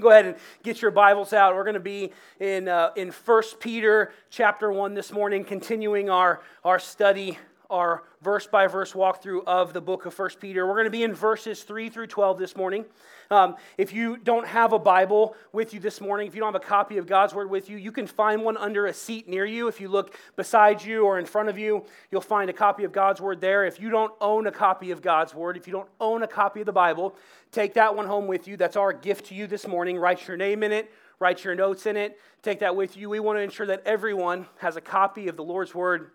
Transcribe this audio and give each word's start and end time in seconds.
can 0.00 0.08
go 0.08 0.10
ahead 0.10 0.26
and 0.26 0.36
get 0.62 0.80
your 0.80 0.90
Bibles 0.90 1.34
out. 1.34 1.54
We're 1.54 1.64
going 1.64 1.74
to 1.74 1.80
be 1.80 2.10
in, 2.38 2.68
uh, 2.68 2.90
in 2.96 3.10
1 3.10 3.42
Peter 3.60 4.12
chapter 4.30 4.72
1 4.72 4.94
this 4.94 5.12
morning, 5.12 5.44
continuing 5.44 6.08
our, 6.08 6.40
our 6.64 6.78
study, 6.78 7.38
our 7.70 8.02
verse 8.20 8.46
by 8.46 8.66
verse 8.66 8.92
walkthrough 8.92 9.44
of 9.46 9.72
the 9.72 9.80
book 9.80 10.04
of 10.04 10.18
1 10.18 10.30
Peter. 10.40 10.66
We're 10.66 10.74
going 10.74 10.84
to 10.84 10.90
be 10.90 11.04
in 11.04 11.14
verses 11.14 11.62
3 11.62 11.88
through 11.88 12.08
12 12.08 12.38
this 12.38 12.56
morning. 12.56 12.84
Um, 13.30 13.54
if 13.78 13.92
you 13.92 14.16
don't 14.16 14.46
have 14.46 14.72
a 14.72 14.78
Bible 14.78 15.36
with 15.52 15.72
you 15.72 15.78
this 15.78 16.00
morning, 16.00 16.26
if 16.26 16.34
you 16.34 16.40
don't 16.40 16.52
have 16.52 16.60
a 16.60 16.64
copy 16.64 16.98
of 16.98 17.06
God's 17.06 17.32
Word 17.32 17.48
with 17.48 17.70
you, 17.70 17.76
you 17.76 17.92
can 17.92 18.08
find 18.08 18.42
one 18.42 18.56
under 18.56 18.86
a 18.86 18.92
seat 18.92 19.28
near 19.28 19.44
you. 19.44 19.68
If 19.68 19.80
you 19.80 19.88
look 19.88 20.16
beside 20.34 20.82
you 20.82 21.04
or 21.04 21.18
in 21.20 21.26
front 21.26 21.48
of 21.48 21.56
you, 21.56 21.84
you'll 22.10 22.20
find 22.20 22.50
a 22.50 22.52
copy 22.52 22.82
of 22.82 22.90
God's 22.90 23.20
Word 23.20 23.40
there. 23.40 23.64
If 23.64 23.80
you 23.80 23.88
don't 23.88 24.12
own 24.20 24.48
a 24.48 24.52
copy 24.52 24.90
of 24.90 25.00
God's 25.00 25.32
Word, 25.32 25.56
if 25.56 25.68
you 25.68 25.72
don't 25.72 25.88
own 26.00 26.24
a 26.24 26.28
copy 26.28 26.58
of 26.60 26.66
the 26.66 26.72
Bible, 26.72 27.14
take 27.52 27.74
that 27.74 27.94
one 27.94 28.06
home 28.06 28.26
with 28.26 28.48
you. 28.48 28.56
That's 28.56 28.76
our 28.76 28.92
gift 28.92 29.26
to 29.26 29.36
you 29.36 29.46
this 29.46 29.68
morning. 29.68 29.96
Write 29.96 30.26
your 30.26 30.36
name 30.36 30.64
in 30.64 30.72
it, 30.72 30.90
write 31.20 31.44
your 31.44 31.54
notes 31.54 31.86
in 31.86 31.96
it, 31.96 32.18
take 32.42 32.58
that 32.58 32.74
with 32.74 32.96
you. 32.96 33.08
We 33.08 33.20
want 33.20 33.38
to 33.38 33.42
ensure 33.42 33.66
that 33.66 33.82
everyone 33.86 34.46
has 34.58 34.74
a 34.74 34.80
copy 34.80 35.28
of 35.28 35.36
the 35.36 35.44
Lord's 35.44 35.72
Word 35.72 36.10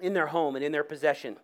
in 0.00 0.12
their 0.12 0.26
home 0.26 0.56
and 0.56 0.64
in 0.64 0.72
their 0.72 0.84
possession. 0.84 1.36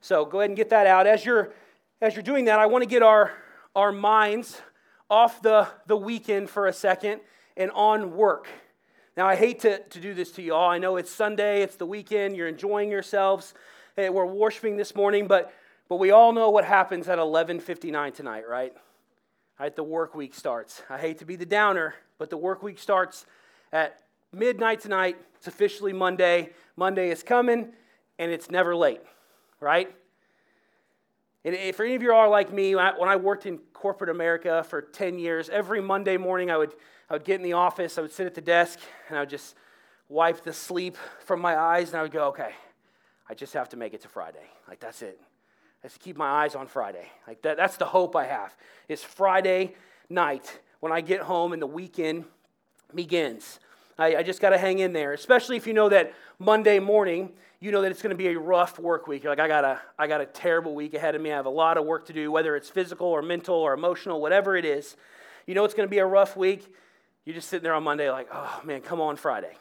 So 0.00 0.24
go 0.24 0.40
ahead 0.40 0.50
and 0.50 0.56
get 0.56 0.70
that 0.70 0.86
out. 0.86 1.06
As 1.06 1.24
you're, 1.24 1.52
as 2.00 2.14
you're 2.14 2.22
doing 2.22 2.46
that, 2.46 2.58
I 2.58 2.66
want 2.66 2.82
to 2.82 2.88
get 2.88 3.02
our 3.02 3.32
our 3.74 3.92
minds 3.92 4.60
off 5.08 5.42
the, 5.42 5.68
the 5.86 5.96
weekend 5.96 6.50
for 6.50 6.66
a 6.66 6.72
second 6.72 7.20
and 7.56 7.70
on 7.72 8.16
work. 8.16 8.48
Now, 9.16 9.26
I 9.26 9.36
hate 9.36 9.60
to, 9.60 9.80
to 9.80 10.00
do 10.00 10.14
this 10.14 10.32
to 10.32 10.42
you 10.42 10.54
all. 10.54 10.70
I 10.70 10.78
know 10.78 10.96
it's 10.96 11.10
Sunday, 11.10 11.62
it's 11.62 11.76
the 11.76 11.86
weekend, 11.86 12.36
you're 12.36 12.48
enjoying 12.48 12.90
yourselves. 12.90 13.54
Hey, 13.96 14.08
we're 14.08 14.24
worshiping 14.24 14.76
this 14.76 14.94
morning, 14.94 15.26
but, 15.26 15.52
but 15.88 15.96
we 15.96 16.10
all 16.10 16.32
know 16.32 16.50
what 16.50 16.64
happens 16.64 17.08
at 17.08 17.18
11.59 17.18 18.14
tonight, 18.14 18.48
right? 18.48 18.72
Right, 19.58 19.74
the 19.76 19.84
work 19.84 20.14
week 20.14 20.34
starts. 20.34 20.82
I 20.88 20.96
hate 20.96 21.18
to 21.18 21.26
be 21.26 21.36
the 21.36 21.44
downer, 21.44 21.94
but 22.18 22.30
the 22.30 22.38
work 22.38 22.62
week 22.62 22.78
starts 22.78 23.26
at 23.72 24.00
midnight 24.32 24.80
tonight. 24.80 25.18
It's 25.36 25.48
officially 25.48 25.92
Monday. 25.92 26.50
Monday 26.76 27.10
is 27.10 27.22
coming, 27.22 27.72
and 28.20 28.30
it's 28.30 28.50
never 28.50 28.76
late, 28.76 29.00
right? 29.60 29.90
And 31.42 31.54
if 31.54 31.80
any 31.80 31.94
of 31.94 32.02
you 32.02 32.12
are 32.12 32.28
like 32.28 32.52
me, 32.52 32.74
when 32.74 33.08
I 33.08 33.16
worked 33.16 33.46
in 33.46 33.58
corporate 33.72 34.10
America 34.10 34.62
for 34.68 34.82
10 34.82 35.18
years, 35.18 35.48
every 35.48 35.80
Monday 35.80 36.18
morning 36.18 36.50
I 36.50 36.58
would, 36.58 36.74
I 37.08 37.14
would 37.14 37.24
get 37.24 37.36
in 37.36 37.42
the 37.42 37.54
office, 37.54 37.96
I 37.96 38.02
would 38.02 38.12
sit 38.12 38.26
at 38.26 38.34
the 38.34 38.42
desk, 38.42 38.78
and 39.08 39.16
I 39.16 39.22
would 39.22 39.30
just 39.30 39.54
wipe 40.10 40.44
the 40.44 40.52
sleep 40.52 40.98
from 41.24 41.40
my 41.40 41.56
eyes, 41.56 41.88
and 41.88 41.98
I 41.98 42.02
would 42.02 42.12
go, 42.12 42.28
okay, 42.28 42.50
I 43.26 43.32
just 43.32 43.54
have 43.54 43.70
to 43.70 43.78
make 43.78 43.94
it 43.94 44.02
to 44.02 44.08
Friday. 44.08 44.50
Like, 44.68 44.80
that's 44.80 45.00
it. 45.00 45.18
I 45.82 45.88
to 45.88 45.98
keep 45.98 46.18
my 46.18 46.28
eyes 46.28 46.54
on 46.54 46.66
Friday. 46.66 47.10
Like, 47.26 47.40
that, 47.40 47.56
that's 47.56 47.78
the 47.78 47.86
hope 47.86 48.14
I 48.16 48.26
have. 48.26 48.54
It's 48.86 49.02
Friday 49.02 49.74
night 50.10 50.60
when 50.80 50.92
I 50.92 51.00
get 51.00 51.22
home 51.22 51.54
and 51.54 51.62
the 51.62 51.66
weekend 51.66 52.26
begins. 52.94 53.60
I, 54.00 54.16
I 54.16 54.22
just 54.22 54.40
got 54.40 54.50
to 54.50 54.58
hang 54.58 54.78
in 54.78 54.92
there, 54.92 55.12
especially 55.12 55.56
if 55.56 55.66
you 55.66 55.74
know 55.74 55.88
that 55.90 56.14
Monday 56.38 56.78
morning 56.78 57.30
you 57.62 57.70
know 57.70 57.82
that 57.82 57.90
it's 57.90 58.00
going 58.00 58.10
to 58.10 58.16
be 58.16 58.28
a 58.28 58.38
rough 58.38 58.78
work 58.78 59.06
week. 59.06 59.22
You're 59.22 59.32
like, 59.32 59.38
I 59.38 59.46
got, 59.46 59.64
a, 59.64 59.80
I 59.98 60.06
got 60.06 60.22
a 60.22 60.26
terrible 60.26 60.74
week 60.74 60.94
ahead 60.94 61.14
of 61.14 61.20
me. 61.20 61.30
I 61.30 61.36
have 61.36 61.44
a 61.44 61.50
lot 61.50 61.76
of 61.76 61.84
work 61.84 62.06
to 62.06 62.14
do, 62.14 62.32
whether 62.32 62.56
it's 62.56 62.70
physical 62.70 63.06
or 63.06 63.20
mental 63.20 63.54
or 63.54 63.74
emotional, 63.74 64.18
whatever 64.18 64.56
it 64.56 64.64
is. 64.64 64.96
You 65.46 65.54
know 65.54 65.64
it's 65.64 65.74
going 65.74 65.86
to 65.86 65.90
be 65.90 65.98
a 65.98 66.06
rough 66.06 66.38
week. 66.38 66.74
You're 67.26 67.34
just 67.34 67.48
sitting 67.48 67.62
there 67.62 67.74
on 67.74 67.82
Monday, 67.82 68.10
like, 68.10 68.28
oh 68.32 68.62
man, 68.64 68.80
come 68.80 68.98
on 68.98 69.16
Friday. 69.16 69.52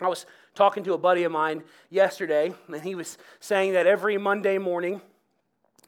I 0.00 0.08
was 0.08 0.24
talking 0.54 0.84
to 0.84 0.94
a 0.94 0.98
buddy 0.98 1.24
of 1.24 1.32
mine 1.32 1.64
yesterday, 1.90 2.54
and 2.66 2.82
he 2.82 2.94
was 2.94 3.18
saying 3.40 3.74
that 3.74 3.86
every 3.86 4.16
Monday 4.16 4.56
morning, 4.56 5.02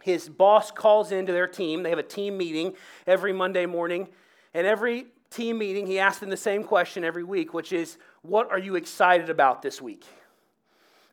his 0.03 0.29
boss 0.29 0.71
calls 0.71 1.11
into 1.11 1.33
their 1.33 1.47
team. 1.47 1.83
They 1.83 1.91
have 1.91 1.99
a 1.99 2.03
team 2.03 2.37
meeting 2.37 2.75
every 3.07 3.33
Monday 3.33 3.65
morning, 3.65 4.09
and 4.53 4.67
every 4.67 5.07
team 5.31 5.59
meeting, 5.59 5.87
he 5.87 5.99
asks 5.99 6.21
them 6.21 6.31
the 6.31 6.37
same 6.37 6.65
question 6.65 7.05
every 7.05 7.25
week, 7.25 7.53
which 7.53 7.73
is, 7.73 7.99
What 8.23 8.51
are 8.51 8.59
you 8.59 8.77
excited 8.77 9.31
about 9.31 9.63
this 9.63 9.81
week? 9.81 10.05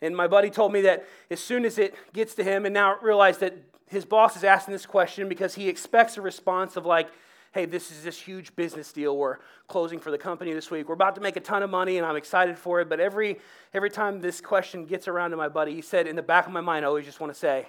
And 0.01 0.15
my 0.15 0.27
buddy 0.27 0.49
told 0.49 0.73
me 0.73 0.81
that 0.81 1.05
as 1.29 1.39
soon 1.39 1.65
as 1.65 1.77
it 1.77 1.95
gets 2.13 2.35
to 2.35 2.43
him, 2.43 2.65
and 2.65 2.73
now 2.73 2.97
realize 3.01 3.37
that 3.39 3.55
his 3.87 4.05
boss 4.05 4.35
is 4.35 4.43
asking 4.43 4.73
this 4.73 4.85
question 4.85 5.29
because 5.29 5.55
he 5.55 5.69
expects 5.69 6.17
a 6.17 6.21
response 6.21 6.75
of 6.75 6.85
like, 6.85 7.09
hey, 7.53 7.65
this 7.65 7.89
is 7.89 8.03
this 8.03 8.19
huge 8.19 8.53
business 8.55 8.91
deal 8.91 9.15
we're 9.15 9.37
closing 9.69 9.99
for 9.99 10.11
the 10.11 10.17
company 10.17 10.51
this 10.51 10.69
week. 10.69 10.89
We're 10.89 10.95
about 10.95 11.15
to 11.15 11.21
make 11.21 11.37
a 11.37 11.39
ton 11.39 11.63
of 11.63 11.69
money 11.69 11.97
and 11.97 12.05
I'm 12.05 12.17
excited 12.17 12.57
for 12.57 12.81
it. 12.81 12.89
But 12.89 12.99
every, 12.99 13.39
every 13.73 13.89
time 13.89 14.19
this 14.19 14.41
question 14.41 14.85
gets 14.85 15.07
around 15.07 15.31
to 15.31 15.37
my 15.37 15.47
buddy, 15.47 15.73
he 15.73 15.81
said, 15.81 16.05
in 16.05 16.17
the 16.17 16.21
back 16.21 16.47
of 16.47 16.51
my 16.51 16.59
mind, 16.59 16.83
I 16.83 16.89
always 16.89 17.05
just 17.05 17.21
want 17.21 17.31
to 17.31 17.39
say, 17.39 17.67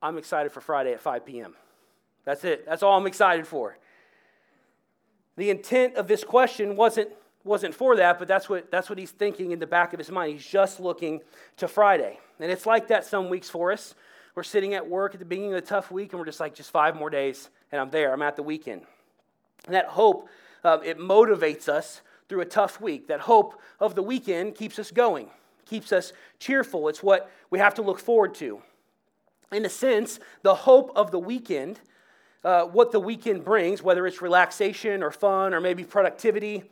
I'm 0.00 0.16
excited 0.16 0.50
for 0.50 0.62
Friday 0.62 0.92
at 0.92 1.00
5 1.00 1.26
p.m. 1.26 1.54
That's 2.24 2.42
it. 2.44 2.64
That's 2.64 2.82
all 2.82 2.96
I'm 2.96 3.06
excited 3.06 3.46
for. 3.46 3.76
The 5.38 5.50
intent 5.50 5.94
of 5.94 6.08
this 6.08 6.24
question 6.24 6.76
wasn't 6.76 7.10
wasn't 7.44 7.74
for 7.74 7.96
that, 7.96 8.18
but 8.18 8.28
that's 8.28 8.48
what, 8.48 8.70
that's 8.70 8.90
what 8.90 8.98
he's 8.98 9.12
thinking 9.12 9.52
in 9.52 9.58
the 9.58 9.66
back 9.66 9.92
of 9.92 9.98
his 9.98 10.10
mind. 10.10 10.32
He's 10.32 10.46
just 10.46 10.80
looking 10.80 11.20
to 11.56 11.68
Friday. 11.68 12.18
And 12.40 12.50
it's 12.50 12.66
like 12.66 12.88
that 12.88 13.06
some 13.06 13.30
weeks 13.30 13.48
for 13.48 13.72
us. 13.72 13.94
We're 14.34 14.42
sitting 14.42 14.74
at 14.74 14.86
work 14.86 15.14
at 15.14 15.20
the 15.20 15.24
beginning 15.24 15.52
of 15.52 15.58
a 15.58 15.62
tough 15.62 15.90
week, 15.90 16.12
and 16.12 16.18
we're 16.18 16.26
just 16.26 16.40
like, 16.40 16.54
just 16.54 16.70
five 16.70 16.94
more 16.94 17.08
days, 17.08 17.48
and 17.72 17.80
I'm 17.80 17.90
there. 17.90 18.12
I'm 18.12 18.22
at 18.22 18.36
the 18.36 18.42
weekend. 18.42 18.82
And 19.64 19.74
that 19.74 19.86
hope, 19.86 20.28
uh, 20.62 20.78
it 20.84 20.98
motivates 20.98 21.68
us 21.68 22.02
through 22.28 22.42
a 22.42 22.44
tough 22.44 22.80
week. 22.80 23.08
That 23.08 23.20
hope 23.20 23.60
of 23.80 23.94
the 23.94 24.02
weekend 24.02 24.54
keeps 24.54 24.78
us 24.78 24.90
going, 24.90 25.30
keeps 25.64 25.92
us 25.92 26.12
cheerful. 26.38 26.88
It's 26.88 27.02
what 27.02 27.30
we 27.50 27.58
have 27.60 27.74
to 27.74 27.82
look 27.82 27.98
forward 27.98 28.34
to. 28.36 28.62
In 29.50 29.64
a 29.64 29.70
sense, 29.70 30.20
the 30.42 30.54
hope 30.54 30.92
of 30.94 31.10
the 31.10 31.18
weekend, 31.18 31.80
uh, 32.44 32.64
what 32.64 32.92
the 32.92 33.00
weekend 33.00 33.44
brings, 33.44 33.82
whether 33.82 34.06
it's 34.06 34.22
relaxation 34.22 35.02
or 35.02 35.10
fun 35.10 35.54
or 35.54 35.60
maybe 35.60 35.84
productivity, 35.84 36.62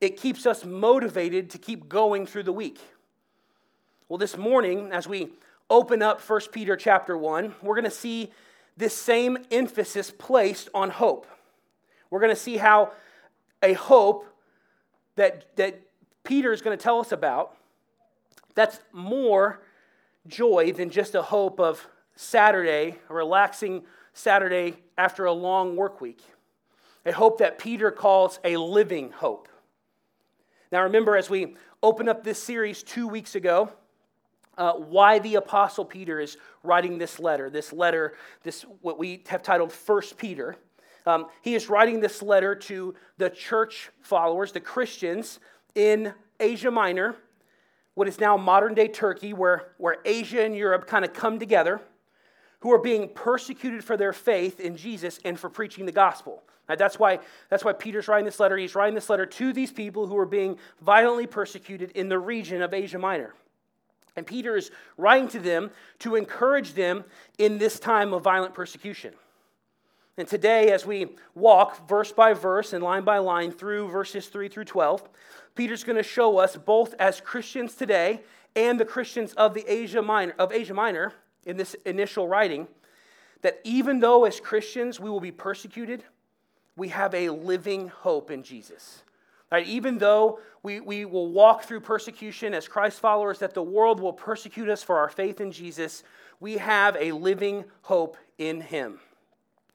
it 0.00 0.16
keeps 0.16 0.46
us 0.46 0.64
motivated 0.64 1.50
to 1.50 1.58
keep 1.58 1.88
going 1.88 2.26
through 2.26 2.42
the 2.42 2.52
week. 2.52 2.80
Well, 4.08 4.18
this 4.18 4.36
morning, 4.36 4.90
as 4.92 5.06
we 5.06 5.30
open 5.70 6.02
up 6.02 6.20
1 6.20 6.40
Peter 6.52 6.76
chapter 6.76 7.16
1, 7.16 7.54
we're 7.62 7.74
going 7.74 7.84
to 7.84 7.90
see 7.90 8.30
this 8.76 8.94
same 8.94 9.38
emphasis 9.50 10.10
placed 10.10 10.68
on 10.74 10.90
hope. 10.90 11.26
We're 12.10 12.20
going 12.20 12.34
to 12.34 12.40
see 12.40 12.56
how 12.56 12.92
a 13.62 13.74
hope 13.74 14.26
that, 15.16 15.56
that 15.56 15.80
Peter 16.24 16.52
is 16.52 16.62
going 16.62 16.76
to 16.76 16.82
tell 16.82 17.00
us 17.00 17.12
about 17.12 17.56
that's 18.54 18.80
more 18.92 19.62
joy 20.26 20.72
than 20.72 20.90
just 20.90 21.14
a 21.14 21.22
hope 21.22 21.58
of 21.58 21.86
Saturday, 22.16 22.98
a 23.08 23.14
relaxing 23.14 23.82
Saturday 24.12 24.76
after 24.96 25.24
a 25.24 25.32
long 25.32 25.76
work 25.76 26.00
week. 26.00 26.22
A 27.04 27.12
hope 27.12 27.38
that 27.38 27.58
Peter 27.58 27.90
calls 27.90 28.38
a 28.44 28.56
living 28.56 29.10
hope. 29.10 29.48
Now, 30.70 30.84
remember, 30.84 31.16
as 31.16 31.28
we 31.28 31.56
open 31.82 32.08
up 32.08 32.24
this 32.24 32.42
series 32.42 32.82
two 32.82 33.08
weeks 33.08 33.34
ago, 33.34 33.70
uh, 34.56 34.72
why 34.74 35.18
the 35.18 35.36
Apostle 35.36 35.84
Peter 35.84 36.20
is 36.20 36.36
writing 36.62 36.98
this 36.98 37.18
letter, 37.18 37.50
this 37.50 37.72
letter, 37.72 38.14
this 38.42 38.62
what 38.82 38.98
we 38.98 39.22
have 39.28 39.42
titled 39.42 39.72
First 39.72 40.16
Peter. 40.16 40.56
Um, 41.06 41.26
he 41.42 41.54
is 41.54 41.68
writing 41.68 42.00
this 42.00 42.22
letter 42.22 42.54
to 42.54 42.94
the 43.18 43.30
church 43.30 43.90
followers, 44.00 44.52
the 44.52 44.60
Christians 44.60 45.40
in 45.74 46.14
Asia 46.38 46.70
Minor, 46.70 47.16
what 47.94 48.08
is 48.08 48.20
now 48.20 48.36
modern 48.36 48.74
day 48.74 48.88
Turkey, 48.88 49.32
where, 49.32 49.72
where 49.78 49.98
Asia 50.04 50.42
and 50.42 50.56
Europe 50.56 50.86
kind 50.86 51.04
of 51.04 51.12
come 51.12 51.38
together, 51.38 51.80
who 52.62 52.72
are 52.72 52.78
being 52.78 53.08
persecuted 53.08 53.84
for 53.84 53.96
their 53.96 54.12
faith 54.12 54.60
in 54.60 54.76
Jesus 54.76 55.18
and 55.24 55.38
for 55.38 55.50
preaching 55.50 55.84
the 55.84 55.92
gospel. 55.92 56.42
That's 56.68 56.98
why, 56.98 57.18
that's 57.50 57.64
why 57.64 57.72
Peter's 57.72 58.08
writing 58.08 58.24
this 58.24 58.38
letter. 58.38 58.56
He's 58.56 58.76
writing 58.76 58.94
this 58.94 59.10
letter 59.10 59.26
to 59.26 59.52
these 59.52 59.72
people 59.72 60.06
who 60.06 60.16
are 60.16 60.26
being 60.26 60.56
violently 60.80 61.26
persecuted 61.26 61.90
in 61.90 62.08
the 62.08 62.18
region 62.18 62.62
of 62.62 62.72
Asia 62.72 62.98
Minor. 62.98 63.34
And 64.14 64.24
Peter 64.26 64.56
is 64.56 64.70
writing 64.96 65.28
to 65.28 65.40
them 65.40 65.70
to 65.98 66.14
encourage 66.14 66.74
them 66.74 67.04
in 67.36 67.58
this 67.58 67.80
time 67.80 68.14
of 68.14 68.22
violent 68.22 68.54
persecution. 68.54 69.12
And 70.16 70.28
today, 70.28 70.70
as 70.70 70.86
we 70.86 71.16
walk 71.34 71.88
verse 71.88 72.12
by 72.12 72.32
verse 72.32 72.72
and 72.72 72.84
line 72.84 73.02
by 73.02 73.18
line 73.18 73.50
through 73.50 73.88
verses 73.88 74.28
3 74.28 74.48
through 74.48 74.66
12, 74.66 75.08
Peter's 75.56 75.82
going 75.82 75.96
to 75.96 76.02
show 76.02 76.38
us, 76.38 76.56
both 76.56 76.94
as 76.98 77.20
Christians 77.20 77.74
today 77.74 78.20
and 78.54 78.78
the 78.78 78.84
Christians 78.84 79.32
of, 79.32 79.52
the 79.52 79.64
Asia 79.66 80.00
Minor, 80.00 80.34
of 80.38 80.52
Asia 80.52 80.74
Minor 80.74 81.12
in 81.46 81.56
this 81.56 81.74
initial 81.84 82.28
writing, 82.28 82.66
that 83.42 83.60
even 83.64 84.00
though 84.00 84.24
as 84.24 84.40
Christians 84.40 85.00
we 85.00 85.10
will 85.10 85.20
be 85.20 85.32
persecuted, 85.32 86.04
we 86.76 86.88
have 86.88 87.14
a 87.14 87.28
living 87.28 87.88
hope 87.88 88.30
in 88.30 88.42
Jesus. 88.42 89.02
Right? 89.50 89.66
Even 89.66 89.98
though 89.98 90.40
we, 90.62 90.80
we 90.80 91.04
will 91.04 91.30
walk 91.30 91.64
through 91.64 91.80
persecution 91.80 92.54
as 92.54 92.66
Christ 92.66 93.00
followers, 93.00 93.40
that 93.40 93.52
the 93.52 93.62
world 93.62 94.00
will 94.00 94.14
persecute 94.14 94.68
us 94.68 94.82
for 94.82 94.96
our 94.96 95.10
faith 95.10 95.42
in 95.42 95.52
Jesus, 95.52 96.04
we 96.40 96.56
have 96.56 96.96
a 96.98 97.12
living 97.12 97.64
hope 97.82 98.16
in 98.38 98.62
Him. 98.62 98.98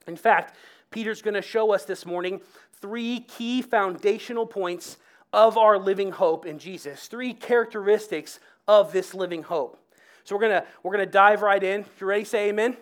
In 0.08 0.16
fact, 0.16 0.56
Peter's 0.90 1.22
going 1.22 1.34
to 1.34 1.42
show 1.42 1.72
us 1.72 1.84
this 1.84 2.04
morning 2.04 2.40
three 2.80 3.20
key 3.20 3.62
foundational 3.62 4.46
points 4.46 4.96
of 5.32 5.56
our 5.56 5.78
living 5.78 6.10
hope 6.10 6.46
in 6.46 6.58
Jesus, 6.58 7.06
three 7.06 7.32
characteristics 7.32 8.40
of 8.66 8.92
this 8.92 9.14
living 9.14 9.42
hope. 9.42 9.78
So 10.28 10.36
we're 10.36 10.48
to 10.48 10.66
we're 10.82 10.94
to 10.98 11.06
dive 11.06 11.40
right 11.40 11.62
in. 11.62 11.86
You're 11.98 12.10
ready, 12.10 12.24
say 12.24 12.50
amen. 12.50 12.76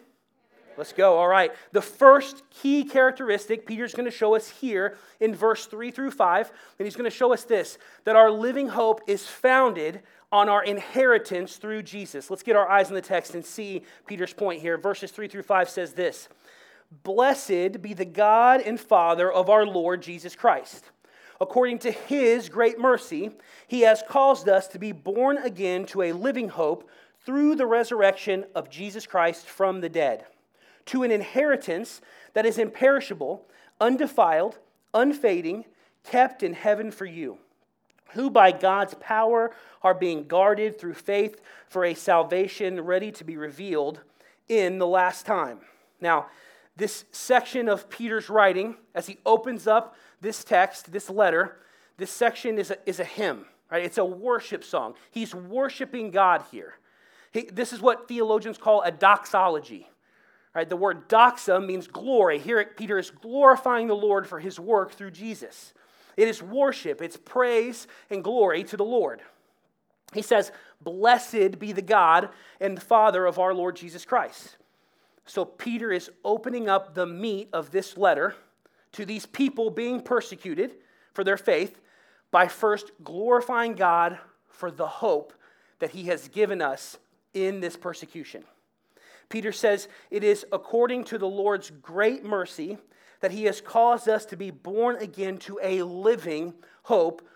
Let's 0.77 0.93
go. 0.93 1.17
All 1.17 1.29
right. 1.29 1.53
The 1.71 1.81
first 1.81 2.43
key 2.51 2.83
characteristic 2.83 3.67
Peter's 3.67 3.95
going 3.95 4.11
to 4.11 4.11
show 4.11 4.35
us 4.35 4.49
here 4.49 4.99
in 5.21 5.33
verse 5.33 5.67
3 5.67 5.93
through 5.93 6.11
5, 6.11 6.53
and 6.79 6.87
he's 6.87 6.97
going 6.97 7.09
to 7.09 7.17
show 7.17 7.33
us 7.33 7.45
this 7.45 7.79
that 8.03 8.17
our 8.17 8.33
living 8.33 8.67
hope 8.67 9.01
is 9.07 9.29
founded 9.29 10.03
on 10.33 10.49
our 10.49 10.65
inheritance 10.65 11.55
through 11.59 11.85
Jesus. 11.85 12.31
Let's 12.31 12.43
get 12.43 12.57
our 12.57 12.69
eyes 12.69 12.89
on 12.89 12.95
the 12.95 13.01
text 13.01 13.37
and 13.37 13.45
see 13.45 13.83
Peter's 14.09 14.33
point 14.33 14.61
here. 14.61 14.77
Verses 14.77 15.13
3 15.13 15.29
through 15.29 15.45
5 15.45 15.69
says 15.71 15.93
this 15.93 16.29
Blessed 17.05 17.81
be 17.81 17.95
the 17.95 18.05
God 18.05 18.61
and 18.61 18.81
Father 18.81 19.31
of 19.31 19.49
our 19.49 19.65
Lord 19.65 20.03
Jesus 20.03 20.35
Christ. 20.35 20.91
According 21.41 21.79
to 21.81 21.93
his 21.93 22.49
great 22.49 22.81
mercy, 22.81 23.31
he 23.69 23.83
has 23.83 24.03
caused 24.09 24.49
us 24.49 24.67
to 24.69 24.81
be 24.81 24.91
born 24.91 25.39
again 25.39 25.87
to 25.87 26.03
a 26.03 26.13
living 26.13 26.49
hope 26.49 26.91
through 27.27 27.57
the 27.57 27.67
resurrection 27.67 28.47
of 28.55 28.71
Jesus 28.71 29.05
Christ 29.05 29.45
from 29.47 29.81
the 29.81 29.89
dead 29.89 30.25
to 30.87 31.03
an 31.03 31.11
inheritance 31.11 32.01
that 32.33 32.47
is 32.47 32.57
imperishable, 32.57 33.45
undefiled, 33.81 34.59
unfading, 34.95 35.65
kept 36.05 36.45
in 36.45 36.55
heaven 36.55 36.93
for 36.93 37.05
you, 37.05 37.39
who 38.11 38.31
by 38.31 38.53
God's 38.53 38.95
power 38.95 39.51
are 39.83 39.95
being 39.95 40.29
guarded 40.29 40.79
through 40.79 40.95
faith 40.95 41.41
for 41.69 41.85
a 41.85 41.95
salvation 41.95 42.81
ready 42.81 43.11
to 43.11 43.25
be 43.25 43.37
revealed 43.37 44.01
in 44.49 44.79
the 44.79 44.87
last 44.87 45.27
time. 45.27 45.59
Now, 46.01 46.27
this 46.77 47.05
section 47.11 47.69
of 47.69 47.89
Peter's 47.89 48.29
writing, 48.29 48.77
as 48.95 49.07
he 49.07 49.19
opens 49.27 49.67
up 49.67 49.97
this 50.21 50.45
text, 50.45 50.93
this 50.93 51.11
letter, 51.11 51.57
this 51.97 52.11
section 52.11 52.59
is 52.59 52.71
a, 52.71 52.77
is 52.87 53.01
a 53.01 53.05
hymn, 53.05 53.47
right? 53.71 53.85
It's 53.85 53.99
a 53.99 54.05
worship 54.05 54.63
song. 54.63 54.95
He's 55.11 55.35
worshiping 55.35 56.11
God 56.11 56.45
here. 56.53 56.75
He, 57.33 57.49
this 57.53 57.73
is 57.73 57.81
what 57.81 58.09
theologians 58.09 58.59
call 58.59 58.83
a 58.83 58.91
doxology. 58.91 59.89
Right? 60.55 60.69
The 60.69 60.77
word 60.77 61.09
doxa 61.09 61.65
means 61.65 61.87
glory. 61.87 62.39
Here, 62.39 62.65
Peter 62.65 62.99
is 62.99 63.11
glorifying 63.11 63.89
the 63.89 63.97
Lord 63.97 64.27
for 64.27 64.41
his 64.41 64.59
work 64.59 64.93
through 64.93 65.11
Jesus. 65.11 65.75
It 66.17 66.29
is 66.29 66.43
worship, 66.43 67.03
it's 67.03 67.19
praise 67.19 67.87
and 68.09 68.25
glory 68.25 68.65
to 68.65 68.77
the 68.77 68.85
Lord. 68.85 69.21
He 70.15 70.23
says, 70.23 70.53
Blessed 70.81 71.59
be 71.59 71.73
the 71.73 71.83
God 71.83 72.31
and 72.61 72.83
Father 72.83 73.27
of 73.27 73.39
our 73.39 73.53
Lord 73.53 73.77
Jesus 73.77 74.05
Christ. 74.05 74.57
So, 75.27 75.45
Peter 75.45 75.93
is 75.93 76.11
opening 76.25 76.69
up 76.69 76.95
the 76.95 77.07
meat 77.07 77.49
of 77.53 77.71
this 77.71 77.97
letter 77.97 78.35
to 78.93 79.05
these 79.05 79.27
people 79.27 79.71
being 79.71 80.01
persecuted 80.01 80.77
for 81.13 81.25
their 81.25 81.37
faith 81.37 81.81
by 82.31 82.49
first 82.49 82.93
glorifying 83.03 83.75
God 83.75 84.19
for 84.49 84.71
the 84.71 84.87
hope 84.87 85.35
that 85.81 85.91
he 85.91 86.05
has 86.05 86.29
given 86.29 86.63
us 86.63 86.97
in 87.37 87.61
this 87.61 87.77
persecution. 87.77 88.43
Peter 89.29 89.53
says, 89.53 89.89
It 90.11 90.25
is 90.25 90.47
according 90.53 91.05
to 91.05 91.19
the 91.19 91.29
Lord's 91.29 91.71
great 91.71 92.25
mercy 92.25 92.79
that 93.21 93.31
he 93.31 93.45
has 93.45 93.61
caused 93.61 94.09
us 94.09 94.25
to 94.27 94.37
be 94.37 94.51
born 94.51 94.97
again 94.97 95.39
to 95.39 95.59
a 95.63 95.83
living 95.83 96.55
hope 96.85 97.27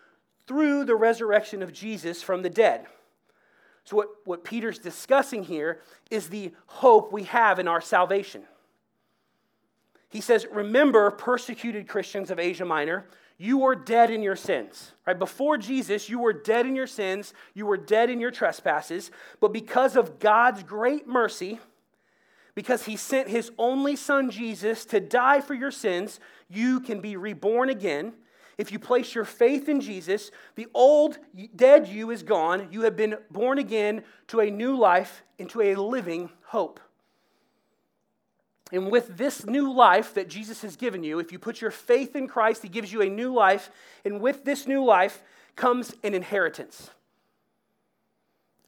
through 0.47 0.85
the 0.85 0.97
resurrection 0.97 1.63
of 1.63 1.73
Jesus 1.73 2.23
from 2.23 2.43
the 2.43 2.51
dead. 2.51 2.87
So, 3.85 3.97
what, 3.97 4.09
what 4.25 4.45
Peter's 4.45 4.79
discussing 4.79 5.43
here 5.43 5.81
is 6.11 6.29
the 6.29 6.53
hope 6.67 7.13
we 7.13 7.25
have 7.25 7.59
in 7.59 7.69
our 7.69 7.81
salvation. 7.81 8.43
He 10.09 10.21
says, 10.21 10.47
Remember, 10.51 11.11
persecuted 11.11 11.89
Christians 11.89 12.31
of 12.31 12.39
Asia 12.39 12.65
Minor, 12.65 13.07
you 13.43 13.57
were 13.57 13.75
dead 13.75 14.11
in 14.11 14.23
your 14.23 14.37
sins. 14.37 14.93
Right? 15.07 15.19
Before 15.19 15.57
Jesus, 15.57 16.11
you 16.11 16.19
were 16.19 16.35
dead 16.35 16.67
in 16.67 16.77
your 16.77 16.87
sins, 16.87 17.33
you 17.55 17.65
were 17.65 17.79
dead 17.79 18.11
in 18.11 18.21
your 18.21 18.31
trespasses, 18.31 19.11
but 19.41 19.51
because 19.51 19.97
of 19.97 20.19
God's 20.19 20.63
great 20.63 21.09
mercy, 21.09 21.59
because 22.55 22.85
he 22.85 22.97
sent 22.97 23.29
his 23.29 23.51
only 23.57 23.97
son 23.97 24.31
Jesus 24.31 24.85
to 24.85 25.01
die 25.01 25.41
for 25.41 25.55
your 25.55 25.71
sins, 25.71 26.21
you 26.51 26.81
can 26.81 27.01
be 27.01 27.17
reborn 27.17 27.71
again. 27.71 28.13
If 28.59 28.73
you 28.73 28.79
place 28.79 29.15
your 29.15 29.25
faith 29.25 29.71
in 29.71 29.81
Jesus, 29.81 30.31
the 30.55 30.67
old 30.75 31.17
dead 31.57 31.89
you 31.89 32.11
is 32.11 32.23
gone. 32.23 32.69
You 32.71 32.83
have 32.83 32.95
been 32.95 33.17
born 33.31 33.57
again 33.57 34.05
to 34.27 34.41
a 34.41 34.51
new 34.51 34.77
life, 34.77 35.23
into 35.39 35.63
a 35.63 35.77
living 35.77 36.29
hope. 36.43 36.79
And 38.73 38.91
with 38.91 39.17
this 39.17 39.45
new 39.45 39.73
life 39.73 40.15
that 40.15 40.29
Jesus 40.29 40.63
has 40.63 40.77
given 40.77 41.03
you, 41.03 41.19
if 41.19 41.33
you 41.33 41.39
put 41.39 41.61
your 41.61 41.71
faith 41.71 42.15
in 42.15 42.29
Christ, 42.29 42.63
He 42.63 42.69
gives 42.69 42.93
you 42.93 43.03
a 43.03 43.09
new 43.09 43.33
life. 43.33 43.71
And 44.05 44.21
with 44.21 44.45
this 44.45 44.67
new 44.67 44.85
life 44.85 45.23
comes 45.57 45.93
an 46.05 46.15
inheritance. 46.15 46.91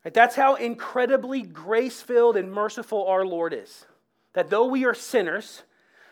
Right? 0.04 0.12
That's 0.12 0.34
how 0.34 0.56
incredibly 0.56 1.42
grace 1.42 2.02
filled 2.02 2.36
and 2.36 2.52
merciful 2.52 3.06
our 3.06 3.24
Lord 3.24 3.52
is. 3.52 3.86
That 4.32 4.50
though 4.50 4.66
we 4.66 4.84
are 4.84 4.94
sinners, 4.94 5.62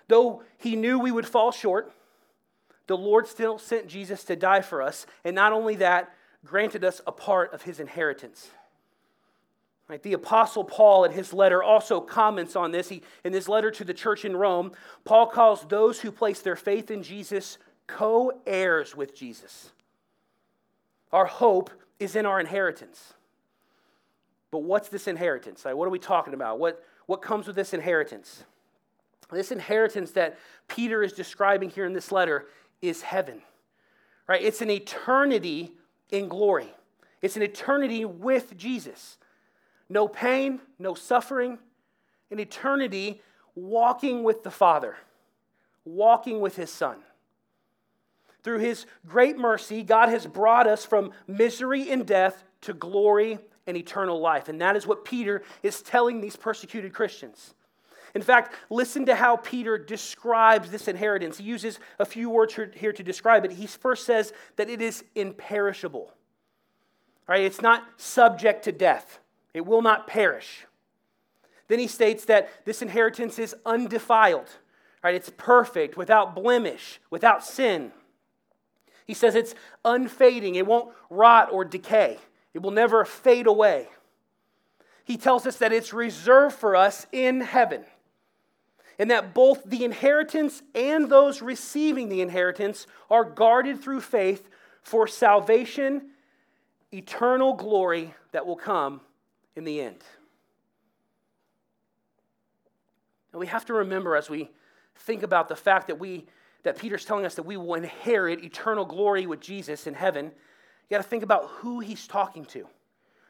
though 0.08 0.42
He 0.58 0.76
knew 0.76 0.98
we 0.98 1.10
would 1.10 1.26
fall 1.26 1.50
short, 1.50 1.92
the 2.87 2.96
Lord 2.96 3.26
still 3.26 3.58
sent 3.58 3.88
Jesus 3.88 4.25
to 4.25 4.37
die 4.37 4.60
for 4.60 4.82
us. 4.82 5.06
And 5.25 5.34
not 5.34 5.52
only 5.52 5.76
that, 5.76 6.14
granted 6.44 6.84
us 6.84 7.00
a 7.06 7.12
part 7.12 7.52
of 7.52 7.62
His 7.62 7.81
inheritance. 7.81 8.50
Right? 9.90 10.00
The 10.04 10.12
Apostle 10.12 10.62
Paul, 10.62 11.02
in 11.02 11.10
his 11.10 11.32
letter, 11.32 11.64
also 11.64 12.00
comments 12.00 12.54
on 12.54 12.70
this. 12.70 12.88
He, 12.88 13.02
in 13.25 13.32
his 13.32 13.48
letter 13.48 13.72
to 13.72 13.82
the 13.82 13.92
church 13.92 14.25
in 14.25 14.37
Rome, 14.37 14.70
Paul 15.04 15.26
calls 15.26 15.66
those 15.66 16.00
who 16.00 16.12
place 16.12 16.42
their 16.42 16.54
faith 16.54 16.92
in 16.92 17.02
Jesus 17.02 17.58
co 17.88 18.31
heirs 18.46 18.94
with 18.94 19.16
Jesus. 19.16 19.72
Our 21.12 21.26
hope 21.26 21.70
is 21.98 22.14
in 22.14 22.25
our 22.25 22.38
inheritance. 22.38 23.14
But 24.52 24.60
what's 24.60 24.88
this 24.88 25.08
inheritance? 25.08 25.64
Like, 25.64 25.75
what 25.75 25.87
are 25.87 25.90
we 25.90 25.98
talking 25.98 26.34
about? 26.34 26.60
What, 26.60 26.84
what 27.06 27.20
comes 27.20 27.48
with 27.48 27.56
this 27.56 27.75
inheritance? 27.75 28.44
This 29.32 29.50
inheritance 29.50 30.12
that 30.12 30.38
Peter 30.69 31.02
is 31.02 31.12
describing 31.12 31.69
here 31.69 31.84
in 31.84 31.94
this 31.94 32.12
letter 32.12 32.46
is 32.81 33.02
heaven, 33.02 33.42
right? 34.28 34.40
It's 34.40 34.62
an 34.62 34.70
eternity 34.70 35.72
in 36.10 36.28
glory, 36.28 36.72
it's 37.22 37.34
an 37.34 37.42
eternity 37.42 38.04
with 38.04 38.56
Jesus. 38.56 39.19
No 39.90 40.08
pain, 40.08 40.60
no 40.78 40.94
suffering, 40.94 41.58
an 42.31 42.38
eternity 42.38 43.20
walking 43.54 44.22
with 44.22 44.44
the 44.44 44.50
Father, 44.50 44.96
walking 45.84 46.40
with 46.40 46.56
His 46.56 46.70
Son. 46.70 46.96
Through 48.42 48.60
His 48.60 48.87
great 49.06 49.37
mercy, 49.37 49.82
God 49.82 50.08
has 50.08 50.26
brought 50.26 50.66
us 50.66 50.87
from 50.87 51.12
misery 51.26 51.90
and 51.90 52.06
death 52.06 52.44
to 52.62 52.72
glory 52.72 53.38
and 53.66 53.76
eternal 53.76 54.20
life. 54.20 54.48
And 54.48 54.60
that 54.60 54.76
is 54.76 54.87
what 54.87 55.04
Peter 55.04 55.42
is 55.62 55.82
telling 55.82 56.20
these 56.20 56.37
persecuted 56.37 56.94
Christians. 56.94 57.54
In 58.14 58.22
fact, 58.22 58.54
listen 58.70 59.06
to 59.06 59.14
how 59.14 59.37
Peter 59.37 59.76
describes 59.76 60.70
this 60.70 60.88
inheritance. 60.88 61.38
He 61.38 61.44
uses 61.44 61.78
a 61.98 62.04
few 62.04 62.31
words 62.31 62.58
here 62.75 62.92
to 62.92 63.02
describe 63.02 63.44
it. 63.44 63.52
He 63.52 63.66
first 63.66 64.04
says 64.04 64.32
that 64.56 64.70
it 64.70 64.81
is 64.81 65.04
imperishable. 65.14 66.12
Right? 67.28 67.42
It's 67.42 67.61
not 67.61 67.85
subject 67.97 68.64
to 68.64 68.73
death. 68.73 69.20
It 69.52 69.66
will 69.66 69.83
not 69.83 70.07
perish. 70.07 70.66
Then 71.69 71.78
he 71.78 71.87
states 71.87 72.25
that 72.25 72.50
this 72.64 72.83
inheritance 72.83 73.38
is 73.38 73.54
undefiled. 73.64 74.49
Right? 75.02 75.14
It's 75.14 75.30
perfect, 75.37 75.97
without 75.97 76.35
blemish, 76.35 77.00
without 77.11 77.45
sin. 77.45 77.92
He 79.07 79.14
says 79.14 79.35
it's 79.35 79.54
unfading. 79.85 80.57
It 80.57 80.66
won't 80.66 80.92
rot 81.09 81.52
or 81.52 81.64
decay. 81.64 82.19
It 82.54 82.61
will 82.61 82.71
never 82.71 83.04
fade 83.04 83.47
away. 83.47 83.88
He 85.04 85.16
tells 85.16 85.47
us 85.47 85.57
that 85.57 85.73
it's 85.73 85.92
reserved 85.92 86.54
for 86.54 86.76
us 86.76 87.07
in 87.11 87.40
heaven, 87.40 87.85
and 88.99 89.11
that 89.11 89.33
both 89.33 89.64
the 89.64 89.85
inheritance 89.85 90.62
and 90.75 91.09
those 91.09 91.40
receiving 91.40 92.09
the 92.09 92.21
inheritance 92.21 92.87
are 93.11 93.25
guarded 93.25 93.80
through 93.80 94.02
faith 94.02 94.49
for 94.83 95.07
salvation, 95.07 96.11
eternal 96.92 97.54
glory 97.54 98.14
that 98.33 98.47
will 98.47 98.57
come 98.57 99.00
in 99.57 99.64
the 99.64 99.80
end. 99.80 100.02
And 103.33 103.40
we 103.40 103.47
have 103.47 103.64
to 103.66 103.75
remember 103.75 104.16
as 104.16 104.28
we 104.28 104.50
think 104.97 105.23
about 105.23 105.49
the 105.49 105.57
fact 105.57 105.87
that 105.87 105.99
we 105.99 106.26
that 106.62 106.78
Peter's 106.78 107.07
telling 107.07 107.25
us 107.25 107.37
that 107.37 107.45
we 107.45 107.57
will 107.57 107.75
inherit 107.75 108.45
eternal 108.45 108.85
glory 108.85 109.26
with 109.26 109.40
Jesus 109.40 109.87
in 109.87 109.95
heaven 109.95 110.30
you 110.90 110.97
got 110.97 111.04
to 111.04 111.09
think 111.09 111.23
about 111.23 111.47
who 111.59 111.78
he's 111.78 112.09
talking 112.09 112.45
to. 112.47 112.62
All 112.62 112.69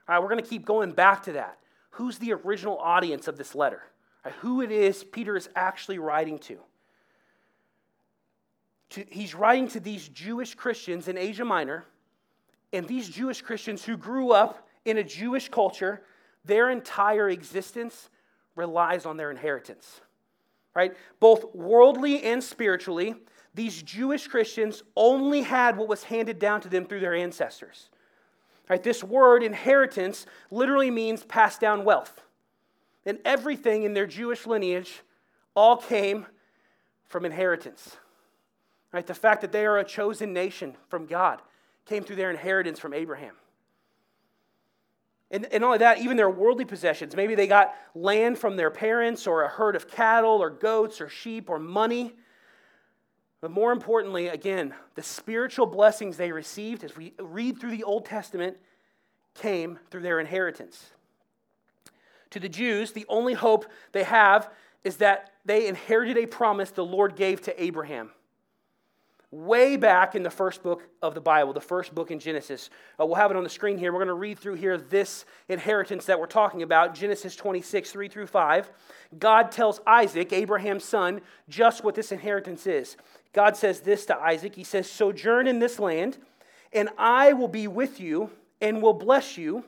right, 0.09 0.19
we're 0.19 0.31
going 0.31 0.43
to 0.43 0.49
keep 0.49 0.65
going 0.65 0.93
back 0.93 1.25
to 1.25 1.33
that. 1.33 1.59
Who's 1.91 2.17
the 2.17 2.33
original 2.33 2.79
audience 2.79 3.29
of 3.29 3.37
this 3.37 3.55
letter? 3.55 3.83
Right, 4.25 4.35
who 4.37 4.63
it 4.63 4.71
is 4.71 5.05
Peter 5.05 5.37
is 5.37 5.49
actually 5.55 5.99
writing 5.99 6.39
to. 6.41 6.59
to. 8.91 9.05
He's 9.11 9.35
writing 9.35 9.69
to 9.69 9.81
these 9.81 10.09
Jewish 10.09 10.55
Christians 10.55 11.07
in 11.07 11.19
Asia 11.19 11.45
Minor, 11.45 11.85
and 12.73 12.89
these 12.89 13.11
Jewish 13.11 13.43
Christians 13.43 13.85
who 13.85 13.99
grew 13.99 14.31
up 14.31 14.67
in 14.85 14.99
a 14.99 15.05
Jewish 15.05 15.49
culture, 15.49 16.03
their 16.45 16.71
entire 16.71 17.29
existence 17.29 18.09
relies 18.57 19.07
on 19.07 19.17
their 19.17 19.31
inheritance. 19.31 20.01
Right? 20.75 20.97
Both 21.19 21.55
worldly 21.55 22.23
and 22.23 22.43
spiritually, 22.43 23.15
these 23.55 23.83
Jewish 23.83 24.29
Christians 24.29 24.83
only 24.97 25.43
had 25.43 25.77
what 25.77 25.89
was 25.89 26.05
handed 26.05 26.39
down 26.39 26.61
to 26.63 26.69
them 26.69 26.87
through 26.87 27.01
their 27.01 27.15
ancestors. 27.15 27.91
Right, 28.69 28.83
this 28.83 29.03
word 29.03 29.43
inheritance 29.43 30.27
literally 30.53 30.93
means 30.93 31.25
passed 31.25 31.61
down 31.61 31.85
wealth. 31.85 32.23
And 33.05 33.19
everything 33.25 33.83
in 33.83 33.95
their 33.95 34.07
Jewish 34.07 34.47
lineage 34.47 35.03
all 35.57 35.77
came 35.77 36.27
from 37.09 37.25
inheritance. 37.25 37.97
Right? 38.93 39.05
The 39.05 39.15
fact 39.15 39.41
that 39.41 39.51
they 39.51 39.67
are 39.67 39.79
a 39.79 39.85
chosen 39.85 40.33
nation 40.33 40.77
from 40.89 41.07
God 41.07 41.43
came 41.85 42.05
through 42.05 42.17
their 42.17 42.31
inheritance 42.31 42.79
from 42.79 42.95
Abraham. 42.95 43.35
And, 45.31 45.47
and 45.53 45.63
only 45.63 45.79
that, 45.79 45.99
even 45.99 46.17
their 46.17 46.31
worldly 46.31 46.65
possessions. 46.65 47.15
Maybe 47.15 47.35
they 47.35 47.47
got 47.47 47.75
land 47.95 48.39
from 48.39 48.57
their 48.57 48.71
parents, 48.71 49.27
or 49.27 49.43
a 49.43 49.49
herd 49.49 49.77
of 49.77 49.89
cattle, 49.89 50.43
or 50.43 50.51
goats, 50.51 51.01
or 51.01 51.09
sheep, 51.09 51.49
or 51.49 51.59
money. 51.59 52.15
But 53.41 53.53
more 53.53 53.73
importantly, 53.73 54.29
again, 54.29 54.75
the 54.97 55.03
spiritual 55.03 55.67
blessings 55.67 56.17
they 56.17 56.33
received 56.33 56.83
as 56.83 56.97
we 56.97 57.15
read 57.19 57.59
through 57.61 57.71
the 57.71 57.85
Old 57.85 58.05
Testament 58.05 58.57
came 59.35 59.79
through 59.91 60.03
their 60.03 60.19
inheritance. 60.21 60.91
To 62.31 62.41
the 62.41 62.49
Jews, 62.49 62.93
the 62.93 63.07
only 63.09 63.35
hope 63.35 63.67
they 63.93 64.03
have 64.03 64.51
is 64.85 64.97
that 64.97 65.33
they 65.45 65.69
inherited 65.69 66.19
a 66.19 66.27
promise 66.27 66.71
the 66.71 66.85
Lord 66.85 67.17
gave 67.17 67.41
to 67.43 67.63
Abraham 67.63 68.11
way 69.33 69.77
back 69.77 70.17
in 70.17 70.23
the 70.25 70.31
first 70.31 70.63
book 70.63 70.89
of 71.03 71.15
the 71.15 71.21
Bible, 71.21 71.53
the 71.53 71.61
first 71.61 71.95
book 71.95 72.11
in 72.11 72.19
Genesis. 72.19 72.69
Uh, 72.99 73.07
we'll 73.07 73.15
have 73.15 73.31
it 73.31 73.37
on 73.37 73.45
the 73.45 73.51
screen 73.51 73.79
here. 73.79 73.93
We're 73.93 73.99
going 73.99 74.09
to 74.09 74.15
read 74.15 74.39
through 74.39 74.55
here 74.55 74.77
this 74.77 75.25
inheritance 75.49 76.07
that 76.07 76.19
we're 76.19 76.27
talking 76.27 76.63
about 76.63 76.95
Genesis 76.95 77.37
26, 77.37 77.93
3 77.93 78.09
through 78.09 78.27
5. 78.27 78.71
God 79.19 79.53
tells 79.53 79.81
Isaac, 79.87 80.33
Abraham's 80.33 80.85
son, 80.85 81.21
just 81.49 81.85
what 81.85 81.95
this 81.95 82.11
inheritance 82.11 82.67
is. 82.67 82.97
God 83.33 83.57
says 83.57 83.81
this 83.81 84.05
to 84.07 84.19
Isaac 84.19 84.57
He 84.57 84.65
says, 84.65 84.91
Sojourn 84.91 85.47
in 85.47 85.61
this 85.61 85.79
land, 85.79 86.19
and 86.73 86.89
I 86.99 87.33
will 87.33 87.49
be 87.49 87.69
with 87.69 88.01
you 88.01 88.31
and 88.61 88.83
will 88.83 88.95
bless 88.95 89.39
you. 89.39 89.65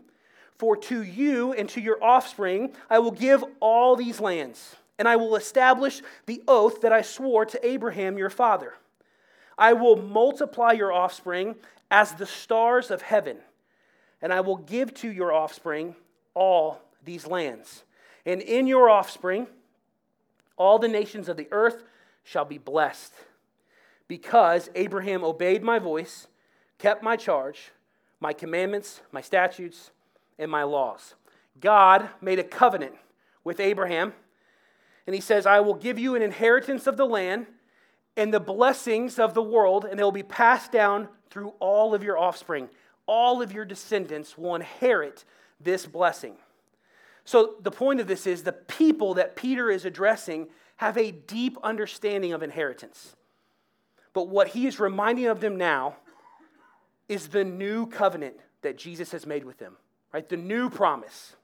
For 0.59 0.77
to 0.77 1.03
you 1.03 1.53
and 1.55 1.69
to 1.71 1.81
your 1.81 2.03
offspring 2.03 2.73
I 2.89 3.01
will 3.01 3.11
give 3.11 3.45
all 3.59 3.97
these 3.97 4.21
lands, 4.21 4.77
and 4.97 5.09
I 5.09 5.17
will 5.17 5.35
establish 5.35 6.03
the 6.27 6.41
oath 6.47 6.83
that 6.83 6.93
I 6.93 7.03
swore 7.03 7.45
to 7.47 7.67
Abraham 7.67 8.17
your 8.17 8.31
father. 8.31 8.75
I 9.59 9.73
will 9.75 9.97
multiply 9.97 10.73
your 10.73 10.93
offspring 10.93 11.57
as 11.91 12.15
the 12.15 12.27
stars 12.27 12.91
of 12.91 13.03
heaven, 13.03 13.39
and 14.21 14.33
I 14.33 14.41
will 14.41 14.57
give 14.57 14.95
to 14.95 15.11
your 15.11 15.33
offspring 15.33 15.95
all 16.35 16.81
these 17.05 17.27
lands. 17.27 17.85
And 18.25 18.41
in 18.41 18.67
your 18.67 18.89
offspring, 18.89 19.47
all 20.57 20.79
the 20.79 20.89
nations 20.89 21.29
of 21.29 21.37
the 21.37 21.49
earth 21.51 21.83
shall 22.25 22.45
be 22.45 22.59
blessed, 22.59 23.13
because 24.09 24.71
Abraham 24.75 25.25
obeyed 25.25 25.63
my 25.63 25.79
voice, 25.79 26.29
kept 26.79 27.03
my 27.03 27.17
charge, 27.17 27.73
my 28.21 28.33
commandments, 28.33 29.01
my 29.11 29.21
statutes, 29.21 29.91
and 30.39 30.51
my 30.51 30.63
laws. 30.63 31.15
God 31.61 32.09
made 32.21 32.39
a 32.39 32.45
covenant 32.45 32.95
with 33.45 33.61
Abraham, 33.61 34.15
and 35.07 35.15
he 35.15 35.21
says, 35.21 35.47
I 35.47 35.61
will 35.61 35.75
give 35.75 35.99
you 35.99 36.15
an 36.15 36.23
inheritance 36.23 36.87
of 36.87 36.97
the 36.97 37.07
land 37.07 37.47
and 38.17 38.33
the 38.33 38.41
blessings 38.41 39.19
of 39.19 39.35
the 39.35 39.43
world, 39.43 39.85
and 39.85 39.99
they 39.99 40.03
will 40.03 40.13
be 40.13 40.23
passed 40.23 40.73
down 40.73 41.09
through 41.31 41.55
all 41.61 41.95
of 41.95 42.03
your 42.03 42.19
offspring. 42.19 42.69
All 43.07 43.43
of 43.43 43.53
your 43.53 43.65
descendants 43.65 44.37
will 44.37 44.55
inherit 44.55 45.25
this 45.61 45.87
blessing. 45.87 46.35
So, 47.25 47.55
the 47.61 47.71
point 47.71 48.01
of 48.01 48.07
this 48.07 48.27
is 48.27 48.43
the 48.43 48.53
people 48.53 49.15
that 49.15 49.37
Peter 49.37 49.71
is 49.71 49.85
addressing 49.85 50.49
have 50.77 50.99
a 50.99 51.13
deep 51.13 51.57
understanding 51.63 52.33
of 52.33 52.43
inheritance. 52.43 53.15
But 54.13 54.29
what 54.29 54.49
he 54.49 54.67
is 54.67 54.81
reminding 54.81 55.27
of 55.27 55.41
them 55.41 55.57
now 55.57 55.97
is 57.09 57.29
the 57.29 57.45
new 57.45 57.87
covenant 57.87 58.37
that 58.63 58.77
Jesus 58.77 59.13
has 59.13 59.27
made 59.27 59.45
with 59.45 59.59
them, 59.59 59.77
right? 60.13 60.29
The 60.29 60.37
new 60.37 60.69
promise 60.69 61.37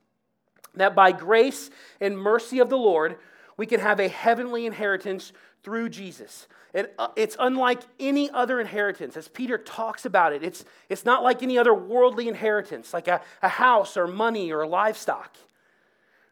that 0.74 0.94
by 0.94 1.12
grace 1.12 1.70
and 2.00 2.18
mercy 2.18 2.58
of 2.58 2.68
the 2.68 2.78
Lord, 2.78 3.16
we 3.56 3.66
can 3.66 3.80
have 3.80 4.00
a 4.00 4.08
heavenly 4.08 4.66
inheritance 4.66 5.32
through 5.62 5.88
Jesus. 5.88 6.46
It, 6.72 6.94
uh, 6.98 7.08
it's 7.16 7.36
unlike 7.38 7.82
any 7.98 8.30
other 8.30 8.60
inheritance. 8.60 9.16
As 9.16 9.28
Peter 9.28 9.58
talks 9.58 10.04
about 10.04 10.32
it, 10.32 10.42
it's, 10.42 10.64
it's 10.88 11.04
not 11.04 11.22
like 11.22 11.42
any 11.42 11.58
other 11.58 11.74
worldly 11.74 12.28
inheritance, 12.28 12.92
like 12.92 13.08
a, 13.08 13.20
a 13.42 13.48
house 13.48 13.96
or 13.96 14.06
money 14.06 14.52
or 14.52 14.66
livestock. 14.66 15.36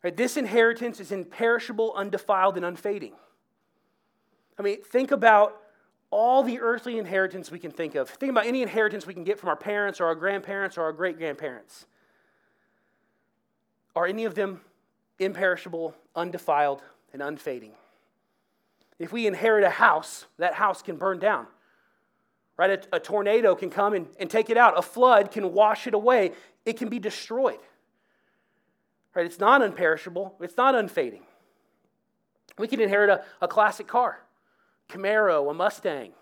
Right? 0.02 0.16
This 0.16 0.36
inheritance 0.36 1.00
is 1.00 1.10
imperishable, 1.10 1.92
undefiled, 1.94 2.56
and 2.56 2.64
unfading. 2.64 3.14
I 4.58 4.62
mean, 4.62 4.82
think 4.82 5.10
about 5.10 5.60
all 6.10 6.42
the 6.42 6.60
earthly 6.60 6.98
inheritance 6.98 7.50
we 7.50 7.58
can 7.58 7.70
think 7.70 7.94
of. 7.94 8.08
Think 8.08 8.30
about 8.30 8.46
any 8.46 8.62
inheritance 8.62 9.06
we 9.06 9.14
can 9.14 9.24
get 9.24 9.38
from 9.38 9.48
our 9.48 9.56
parents 9.56 10.00
or 10.00 10.06
our 10.06 10.14
grandparents 10.14 10.78
or 10.78 10.82
our 10.82 10.92
great 10.92 11.18
grandparents. 11.18 11.86
Are 13.94 14.06
any 14.06 14.24
of 14.24 14.34
them 14.34 14.60
imperishable, 15.18 15.94
undefiled, 16.14 16.82
and 17.12 17.22
unfading? 17.22 17.72
If 18.98 19.12
we 19.12 19.26
inherit 19.26 19.64
a 19.64 19.70
house, 19.70 20.26
that 20.38 20.54
house 20.54 20.82
can 20.82 20.96
burn 20.96 21.18
down. 21.18 21.46
Right? 22.56 22.70
A, 22.70 22.96
a, 22.96 23.00
tornado 23.00 23.54
can 23.54 23.68
come 23.68 23.92
and, 23.92 24.06
and 24.18 24.30
take 24.30 24.48
it 24.48 24.56
out. 24.56 24.78
A 24.78 24.82
flood 24.82 25.30
can 25.30 25.52
wash 25.52 25.86
it 25.86 25.92
away. 25.92 26.32
It 26.64 26.78
can 26.78 26.88
be 26.88 26.98
destroyed. 26.98 27.58
Right? 29.14 29.26
It's 29.26 29.38
not 29.38 29.60
unperishable, 29.60 30.32
it's 30.40 30.56
not 30.56 30.74
unfading. 30.74 31.22
We 32.58 32.68
can 32.68 32.80
inherit 32.80 33.10
a, 33.10 33.24
a 33.42 33.48
classic 33.48 33.86
car, 33.86 34.22
Camaro, 34.88 35.50
a 35.50 35.54
Mustang. 35.54 36.12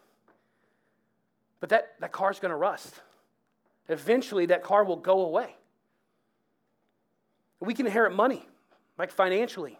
But 1.60 1.68
that, 1.68 1.94
that 2.00 2.12
car's 2.12 2.40
going 2.40 2.50
to 2.50 2.56
rust. 2.56 2.94
Eventually, 3.88 4.46
that 4.46 4.62
car 4.62 4.84
will 4.84 4.96
go 4.96 5.24
away. 5.24 5.56
We 7.60 7.74
can 7.74 7.86
inherit 7.86 8.14
money, 8.14 8.46
like 8.98 9.10
financially. 9.10 9.78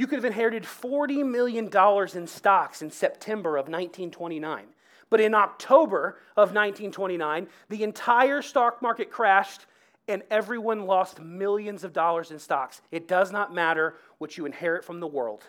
You 0.00 0.06
could 0.06 0.16
have 0.16 0.24
inherited 0.24 0.62
$40 0.62 1.26
million 1.26 1.68
in 2.16 2.26
stocks 2.26 2.80
in 2.80 2.90
September 2.90 3.58
of 3.58 3.66
1929. 3.66 4.64
But 5.10 5.20
in 5.20 5.34
October 5.34 6.16
of 6.38 6.54
1929, 6.54 7.46
the 7.68 7.82
entire 7.82 8.40
stock 8.40 8.80
market 8.80 9.10
crashed 9.10 9.66
and 10.08 10.22
everyone 10.30 10.86
lost 10.86 11.20
millions 11.20 11.84
of 11.84 11.92
dollars 11.92 12.30
in 12.30 12.38
stocks. 12.38 12.80
It 12.90 13.08
does 13.08 13.30
not 13.30 13.52
matter 13.52 13.96
what 14.16 14.38
you 14.38 14.46
inherit 14.46 14.86
from 14.86 15.00
the 15.00 15.06
world, 15.06 15.42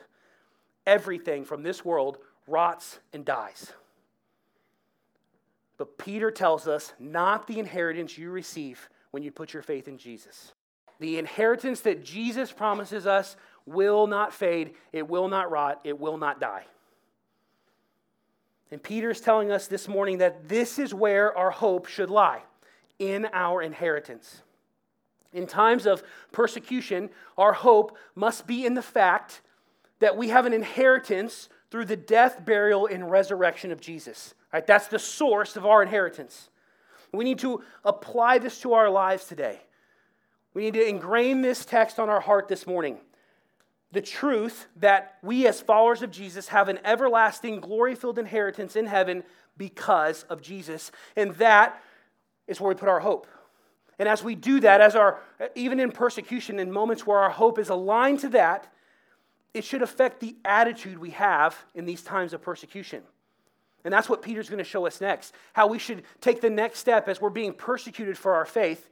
everything 0.85 1.45
from 1.45 1.63
this 1.63 1.85
world 1.85 2.17
rots 2.45 2.99
and 3.13 3.23
dies. 3.23 3.71
But 5.77 5.97
Peter 5.97 6.29
tells 6.29 6.67
us 6.67 6.91
not 6.99 7.47
the 7.47 7.57
inheritance 7.57 8.17
you 8.17 8.31
receive 8.31 8.89
when 9.11 9.23
you 9.23 9.31
put 9.31 9.53
your 9.53 9.63
faith 9.63 9.87
in 9.87 9.97
Jesus. 9.97 10.51
The 10.99 11.17
inheritance 11.17 11.79
that 11.81 12.03
Jesus 12.03 12.51
promises 12.51 13.07
us 13.07 13.37
will 13.65 14.07
not 14.07 14.33
fade, 14.33 14.73
it 14.91 15.07
will 15.07 15.27
not 15.27 15.51
rot, 15.51 15.81
it 15.83 15.99
will 15.99 16.17
not 16.17 16.39
die. 16.39 16.65
And 18.71 18.81
Peter 18.81 19.09
is 19.11 19.19
telling 19.19 19.51
us 19.51 19.67
this 19.67 19.87
morning 19.87 20.19
that 20.19 20.47
this 20.47 20.79
is 20.79 20.93
where 20.93 21.37
our 21.37 21.51
hope 21.51 21.87
should 21.87 22.09
lie 22.09 22.41
in 22.99 23.27
our 23.33 23.61
inheritance. 23.61 24.41
In 25.33 25.45
times 25.45 25.85
of 25.85 26.03
persecution, 26.31 27.09
our 27.37 27.53
hope 27.53 27.97
must 28.15 28.47
be 28.47 28.65
in 28.65 28.73
the 28.73 28.81
fact 28.81 29.41
that 29.99 30.17
we 30.17 30.29
have 30.29 30.45
an 30.45 30.53
inheritance 30.53 31.49
through 31.69 31.85
the 31.85 31.97
death, 31.97 32.43
burial, 32.45 32.87
and 32.87 33.09
resurrection 33.09 33.71
of 33.71 33.79
Jesus. 33.79 34.33
Right? 34.51 34.65
That's 34.65 34.87
the 34.87 34.99
source 34.99 35.55
of 35.55 35.65
our 35.65 35.81
inheritance. 35.81 36.49
We 37.13 37.23
need 37.23 37.39
to 37.39 37.63
apply 37.83 38.39
this 38.39 38.59
to 38.61 38.73
our 38.73 38.89
lives 38.89 39.25
today. 39.25 39.59
We 40.53 40.63
need 40.63 40.73
to 40.73 40.87
ingrain 40.87 41.41
this 41.41 41.65
text 41.65 41.99
on 41.99 42.09
our 42.09 42.19
heart 42.19 42.47
this 42.47 42.67
morning 42.67 42.97
the 43.91 44.01
truth 44.01 44.67
that 44.77 45.17
we, 45.21 45.47
as 45.47 45.61
followers 45.61 46.01
of 46.01 46.11
Jesus, 46.11 46.47
have 46.49 46.69
an 46.69 46.79
everlasting, 46.85 47.59
glory 47.59 47.95
filled 47.95 48.19
inheritance 48.19 48.75
in 48.75 48.85
heaven 48.85 49.23
because 49.57 50.23
of 50.23 50.41
Jesus. 50.41 50.91
And 51.15 51.31
that 51.35 51.81
is 52.47 52.61
where 52.61 52.69
we 52.69 52.75
put 52.75 52.89
our 52.89 53.01
hope. 53.01 53.27
And 53.99 54.07
as 54.07 54.23
we 54.23 54.33
do 54.33 54.59
that, 54.61 54.81
as 54.81 54.95
our, 54.95 55.19
even 55.55 55.79
in 55.79 55.91
persecution, 55.91 56.57
in 56.57 56.71
moments 56.71 57.05
where 57.05 57.19
our 57.19 57.29
hope 57.29 57.59
is 57.59 57.69
aligned 57.69 58.19
to 58.21 58.29
that, 58.29 58.71
it 59.53 59.63
should 59.63 59.81
affect 59.81 60.21
the 60.21 60.35
attitude 60.45 60.97
we 60.97 61.11
have 61.11 61.55
in 61.75 61.85
these 61.85 62.01
times 62.01 62.33
of 62.33 62.41
persecution. 62.41 63.03
And 63.83 63.93
that's 63.93 64.07
what 64.07 64.21
Peter's 64.21 64.49
going 64.49 64.59
to 64.59 64.63
show 64.63 64.85
us 64.85 65.01
next 65.01 65.33
how 65.53 65.67
we 65.67 65.79
should 65.79 66.03
take 66.21 66.39
the 66.39 66.49
next 66.49 66.79
step 66.79 67.09
as 67.09 67.19
we're 67.19 67.29
being 67.29 67.53
persecuted 67.53 68.17
for 68.17 68.35
our 68.35 68.45
faith, 68.45 68.89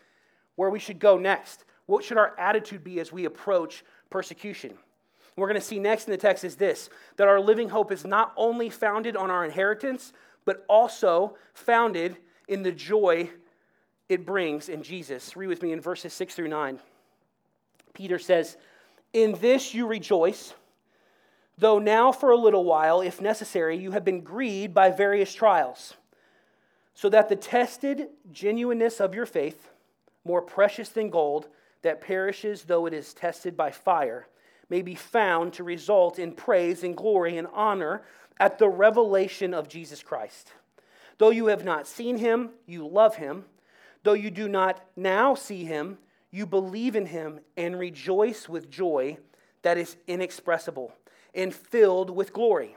where 0.56 0.70
we 0.70 0.79
should 0.79 1.00
go 1.00 1.18
next. 1.18 1.63
What 1.86 2.03
should 2.03 2.18
our 2.18 2.38
attitude 2.38 2.84
be 2.84 3.00
as 3.00 3.12
we 3.12 3.25
approach 3.25 3.84
persecution? 4.10 4.77
We're 5.36 5.48
going 5.48 5.60
to 5.60 5.66
see 5.66 5.80
next 5.80 6.08
in 6.08 6.12
the 6.12 6.18
text 6.18 6.44
is 6.44 6.56
this 6.56 6.90
that 7.18 7.28
our 7.28 7.40
living 7.40 7.70
hope 7.70 7.92
is 7.92 8.06
not 8.06 8.34
only 8.36 8.70
founded 8.70 9.16
on 9.16 9.32
our 9.32 9.46
inheritance, 9.46 10.14
but 10.46 10.66
also 10.68 11.36
founded 11.54 12.18
in 12.48 12.64
the 12.64 12.72
joy 12.72 13.30
it 14.10 14.26
brings 14.26 14.68
in 14.68 14.82
Jesus. 14.82 15.38
Read 15.38 15.48
with 15.48 15.62
me 15.62 15.72
in 15.72 15.80
verses 15.80 16.14
6 16.14 16.34
through 16.34 16.48
9. 16.48 16.80
Peter 17.94 18.18
says, 18.18 18.58
In 19.14 19.34
this 19.34 19.74
you 19.74 19.86
rejoice, 19.86 20.54
though 21.58 21.78
now 21.78 22.12
for 22.12 22.32
a 22.32 22.38
little 22.38 22.64
while, 22.64 23.02
if 23.02 23.22
necessary, 23.22 23.78
you 23.78 23.92
have 23.92 24.04
been 24.04 24.22
grieved 24.22 24.74
by 24.74 24.90
various 24.90 25.34
trials, 25.34 25.94
so 26.96 27.08
that 27.10 27.30
the 27.30 27.36
tested 27.36 28.08
genuineness 28.32 29.00
of 29.00 29.14
your 29.14 29.28
faith, 29.28 29.70
more 30.26 30.42
precious 30.42 30.90
than 30.90 31.10
gold, 31.10 31.48
that 31.84 32.02
perishes 32.02 32.64
though 32.64 32.88
it 32.88 32.94
is 32.94 33.14
tested 33.14 33.56
by 33.56 33.72
fire, 33.72 34.28
may 34.70 34.82
be 34.82 34.96
found 34.96 35.54
to 35.54 35.64
result 35.64 36.20
in 36.20 36.32
praise 36.32 36.84
and 36.84 36.96
glory 36.96 37.38
and 37.38 37.48
honor 37.54 38.04
at 38.40 38.58
the 38.58 38.70
revelation 38.70 39.54
of 39.54 39.68
Jesus 39.68 40.02
Christ. 40.02 40.54
Though 41.18 41.32
you 41.32 41.48
have 41.48 41.66
not 41.66 41.88
seen 41.88 42.18
him, 42.18 42.52
you 42.66 42.88
love 42.88 43.16
him. 43.16 43.46
Though 44.04 44.14
you 44.14 44.32
do 44.32 44.48
not 44.48 44.82
now 44.96 45.36
see 45.36 45.66
him, 45.66 45.98
you 46.32 46.46
believe 46.46 46.96
in 46.96 47.08
him 47.08 47.40
and 47.58 47.78
rejoice 47.78 48.48
with 48.48 48.70
joy 48.70 49.18
that 49.62 49.78
is 49.78 49.98
inexpressible 50.08 50.94
and 51.36 51.54
filled 51.54 52.10
with 52.10 52.32
glory, 52.32 52.76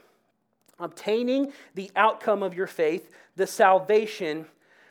obtaining 0.81 1.53
the 1.75 1.91
outcome 1.95 2.43
of 2.43 2.55
your 2.55 2.67
faith, 2.67 3.11
the 3.37 3.47
salvation 3.47 4.47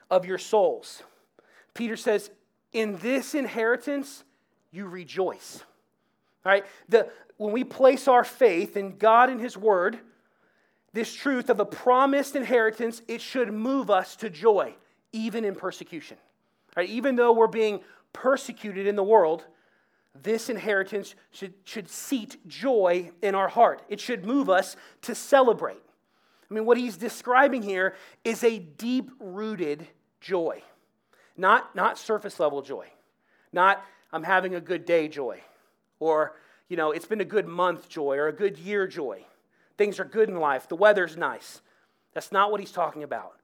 of 0.10 0.26
your 0.26 0.38
souls. 0.38 1.04
Peter 1.74 1.98
says, 1.98 2.30
In 2.72 2.98
this 3.00 3.36
inheritance, 3.36 4.24
you 4.72 4.88
rejoice. 4.88 5.64
Right? 6.44 6.66
The, 6.90 7.10
when 7.38 7.52
we 7.52 7.64
place 7.64 8.08
our 8.08 8.24
faith 8.24 8.78
in 8.78 8.98
God 8.98 9.30
and 9.30 9.40
His 9.40 9.58
Word, 9.58 10.00
this 10.94 11.14
truth 11.14 11.50
of 11.50 11.60
a 11.60 11.66
promised 11.66 12.36
inheritance, 12.36 13.02
it 13.08 13.22
should 13.22 13.54
move 13.54 13.90
us 13.90 14.16
to 14.18 14.30
joy, 14.30 14.76
even 15.12 15.46
in 15.46 15.56
persecution. 15.56 16.18
Right? 16.76 16.90
Even 16.90 17.16
though 17.16 17.34
we're 17.34 17.48
being 17.48 17.82
persecuted 18.14 18.88
in 18.88 18.96
the 18.96 19.04
world, 19.04 19.46
this 20.22 20.50
inheritance 20.50 21.16
should, 21.32 21.54
should 21.64 21.90
seat 21.90 22.38
joy 22.48 23.12
in 23.22 23.36
our 23.36 23.48
heart. 23.48 23.82
It 23.88 24.00
should 24.00 24.26
move 24.26 24.50
us 24.50 24.76
to 25.04 25.16
celebrate. 25.16 25.82
I 26.50 26.54
mean, 26.54 26.66
what 26.66 26.78
he's 26.78 26.98
describing 26.98 27.62
here 27.62 27.96
is 28.26 28.44
a 28.44 28.60
deep 28.60 29.10
rooted 29.20 29.88
joy, 30.20 30.62
not, 31.38 31.76
not 31.76 31.98
surface 31.98 32.40
level 32.42 32.62
joy, 32.62 32.88
not 33.54 33.84
I'm 34.12 34.24
having 34.24 34.56
a 34.56 34.60
good 34.60 34.86
day 34.86 35.08
joy, 35.08 35.40
or, 36.02 36.34
you 36.68 36.76
know, 36.76 36.92
it's 36.92 37.06
been 37.06 37.22
a 37.22 37.26
good 37.26 37.48
month 37.48 37.88
joy, 37.88 38.18
or 38.18 38.28
a 38.28 38.34
good 38.34 38.58
year 38.58 38.88
joy. 38.88 39.24
Things 39.78 40.00
are 40.00 40.06
good 40.06 40.28
in 40.28 40.36
life, 40.36 40.68
the 40.68 40.76
weather's 40.76 41.16
nice. 41.16 41.62
That's 42.14 42.34
not 42.34 42.52
what 42.52 42.60
he's 42.60 42.74
talking 42.74 43.04
about. 43.04 43.38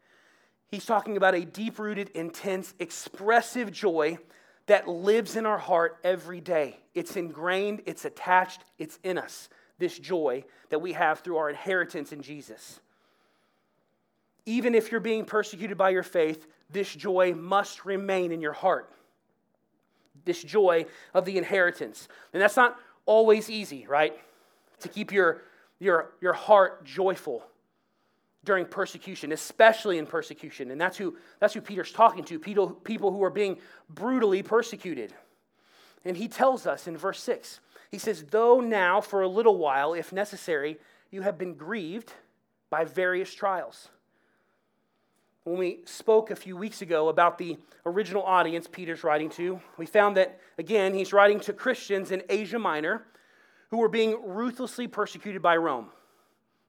He's 0.69 0.85
talking 0.85 1.15
about 1.15 1.35
a 1.35 1.45
deep 1.45 1.79
rooted, 1.79 2.09
intense, 2.09 2.73
expressive 2.79 3.71
joy 3.71 4.17
that 4.65 4.87
lives 4.89 5.37
in 5.37 5.45
our 5.45 5.57
heart 5.57 5.97
every 6.03 6.41
day. 6.41 6.77
It's 6.93 7.15
ingrained, 7.15 7.83
it's 7.85 8.03
attached, 8.03 8.65
it's 8.77 8.99
in 9.03 9.17
us. 9.17 9.47
This 9.79 9.97
joy 9.97 10.43
that 10.69 10.79
we 10.79 10.93
have 10.93 11.19
through 11.19 11.37
our 11.37 11.49
inheritance 11.49 12.11
in 12.11 12.21
Jesus. 12.21 12.81
Even 14.45 14.75
if 14.75 14.91
you're 14.91 14.99
being 14.99 15.23
persecuted 15.23 15.77
by 15.77 15.91
your 15.91 16.03
faith, 16.03 16.47
this 16.69 16.93
joy 16.93 17.33
must 17.33 17.85
remain 17.85 18.31
in 18.31 18.41
your 18.41 18.53
heart. 18.53 18.91
This 20.27 20.43
joy 20.43 20.85
of 21.15 21.25
the 21.25 21.39
inheritance. 21.39 22.07
And 22.33 22.41
that's 22.41 22.55
not 22.55 22.77
always 23.07 23.49
easy, 23.49 23.87
right? 23.87 24.13
To 24.81 24.89
keep 24.89 25.11
your, 25.11 25.41
your, 25.79 26.11
your 26.21 26.33
heart 26.33 26.85
joyful 26.85 27.43
during 28.43 28.65
persecution, 28.65 29.31
especially 29.31 29.97
in 29.97 30.05
persecution. 30.05 30.69
And 30.69 30.79
that's 30.79 30.97
who, 30.97 31.17
that's 31.39 31.55
who 31.55 31.61
Peter's 31.61 31.91
talking 31.91 32.23
to 32.25 32.39
people, 32.39 32.69
people 32.69 33.11
who 33.11 33.23
are 33.23 33.31
being 33.31 33.57
brutally 33.89 34.43
persecuted. 34.43 35.13
And 36.05 36.15
he 36.15 36.27
tells 36.27 36.67
us 36.67 36.87
in 36.87 36.95
verse 36.95 37.21
6 37.23 37.59
he 37.91 37.97
says, 37.97 38.25
Though 38.29 38.59
now, 38.59 39.01
for 39.01 39.21
a 39.21 39.27
little 39.27 39.57
while, 39.57 39.93
if 39.93 40.11
necessary, 40.11 40.77
you 41.11 41.21
have 41.21 41.37
been 41.37 41.53
grieved 41.53 42.13
by 42.69 42.83
various 42.83 43.33
trials. 43.33 43.89
When 45.47 45.59
we 45.59 45.79
spoke 45.85 46.29
a 46.29 46.35
few 46.35 46.57
weeks 46.57 46.81
ago 46.81 47.07
about 47.07 47.37
the 47.37 47.57
original 47.85 48.21
audience 48.23 48.67
Peter's 48.69 49.05
writing 49.05 49.29
to, 49.29 49.61
we 49.77 49.85
found 49.85 50.17
that, 50.17 50.41
again, 50.57 50.93
he's 50.93 51.13
writing 51.13 51.39
to 51.39 51.53
Christians 51.53 52.11
in 52.11 52.21
Asia 52.27 52.59
Minor 52.59 53.05
who 53.69 53.77
were 53.77 53.87
being 53.87 54.17
ruthlessly 54.25 54.89
persecuted 54.89 55.41
by 55.41 55.55
Rome. 55.55 55.87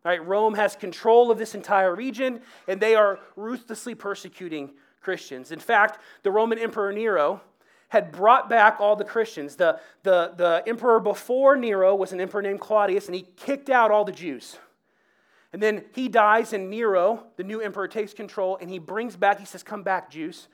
Right? 0.04 0.24
Rome 0.24 0.54
has 0.54 0.76
control 0.76 1.32
of 1.32 1.38
this 1.38 1.56
entire 1.56 1.92
region, 1.92 2.40
and 2.68 2.80
they 2.80 2.94
are 2.94 3.18
ruthlessly 3.34 3.96
persecuting 3.96 4.70
Christians. 5.00 5.50
In 5.50 5.58
fact, 5.58 5.98
the 6.22 6.30
Roman 6.30 6.60
Emperor 6.60 6.92
Nero 6.92 7.40
had 7.88 8.12
brought 8.12 8.48
back 8.48 8.76
all 8.78 8.94
the 8.94 9.04
Christians. 9.04 9.56
The, 9.56 9.80
the, 10.04 10.34
the 10.36 10.62
emperor 10.68 11.00
before 11.00 11.56
Nero 11.56 11.96
was 11.96 12.12
an 12.12 12.20
emperor 12.20 12.42
named 12.42 12.60
Claudius, 12.60 13.06
and 13.06 13.16
he 13.16 13.22
kicked 13.22 13.70
out 13.70 13.90
all 13.90 14.04
the 14.04 14.12
Jews. 14.12 14.56
And 15.52 15.62
then 15.62 15.84
he 15.94 16.08
dies, 16.08 16.52
and 16.52 16.68
Nero, 16.68 17.24
the 17.36 17.44
new 17.44 17.60
emperor, 17.60 17.88
takes 17.88 18.12
control, 18.12 18.58
and 18.60 18.68
he 18.68 18.78
brings 18.78 19.16
back, 19.16 19.38
he 19.38 19.46
says, 19.46 19.62
Come 19.62 19.82
back, 19.82 20.10
Jews. 20.10 20.48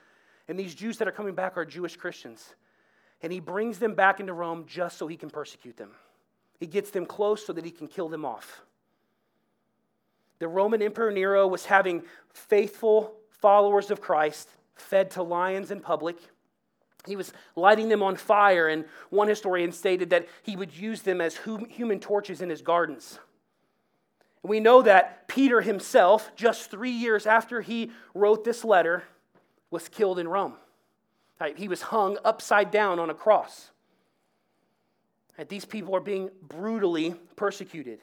And 0.47 0.57
these 0.57 0.75
Jews 0.75 0.97
that 0.99 1.07
are 1.07 1.11
coming 1.11 1.35
back 1.35 1.57
are 1.57 1.65
Jewish 1.65 1.97
Christians. 1.97 2.55
And 3.21 3.33
he 3.33 3.39
brings 3.39 3.79
them 3.79 3.95
back 3.95 4.19
into 4.19 4.33
Rome 4.33 4.65
just 4.67 4.97
so 4.97 5.07
he 5.07 5.17
can 5.17 5.29
persecute 5.29 5.77
them. 5.77 5.91
He 6.59 6.67
gets 6.67 6.91
them 6.91 7.05
close 7.05 7.45
so 7.45 7.51
that 7.53 7.65
he 7.65 7.71
can 7.71 7.87
kill 7.87 8.07
them 8.07 8.23
off. 8.23 8.61
The 10.39 10.47
Roman 10.47 10.81
Emperor 10.81 11.11
Nero 11.11 11.47
was 11.47 11.65
having 11.65 12.03
faithful 12.33 13.15
followers 13.29 13.91
of 13.91 14.01
Christ 14.01 14.49
fed 14.75 15.11
to 15.11 15.23
lions 15.23 15.71
in 15.71 15.79
public. 15.79 16.17
He 17.05 17.15
was 17.15 17.33
lighting 17.55 17.89
them 17.89 18.03
on 18.03 18.15
fire, 18.15 18.67
and 18.67 18.85
one 19.09 19.27
historian 19.27 19.71
stated 19.71 20.09
that 20.09 20.27
he 20.43 20.55
would 20.55 20.75
use 20.75 21.01
them 21.01 21.21
as 21.21 21.39
human 21.69 21.99
torches 21.99 22.41
in 22.41 22.49
his 22.49 22.61
gardens. 22.61 23.19
We 24.45 24.59
know 24.59 24.81
that 24.83 25.27
Peter 25.27 25.61
himself, 25.61 26.31
just 26.35 26.69
three 26.69 26.91
years 26.91 27.25
after 27.25 27.61
he 27.61 27.91
wrote 28.13 28.43
this 28.43 28.63
letter, 28.63 29.03
was 29.71 29.89
killed 29.89 30.19
in 30.19 30.27
Rome. 30.27 30.53
He 31.55 31.67
was 31.67 31.81
hung 31.81 32.17
upside 32.23 32.71
down 32.71 32.99
on 32.99 33.09
a 33.09 33.13
cross. 33.13 33.71
These 35.49 35.65
people 35.65 35.95
are 35.95 36.01
being 36.01 36.29
brutally 36.47 37.15
persecuted. 37.35 37.99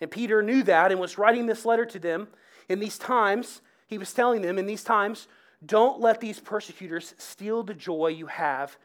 And 0.00 0.10
Peter 0.10 0.42
knew 0.42 0.62
that 0.64 0.92
and 0.92 1.00
was 1.00 1.18
writing 1.18 1.46
this 1.46 1.64
letter 1.64 1.86
to 1.86 1.98
them. 1.98 2.28
In 2.68 2.78
these 2.78 2.98
times, 2.98 3.62
he 3.86 3.98
was 3.98 4.12
telling 4.12 4.42
them, 4.42 4.58
in 4.58 4.66
these 4.66 4.84
times, 4.84 5.26
don't 5.64 6.00
let 6.00 6.20
these 6.20 6.38
persecutors 6.38 7.14
steal 7.18 7.62
the 7.62 7.74
joy 7.74 8.08
you 8.08 8.26
have 8.26 8.76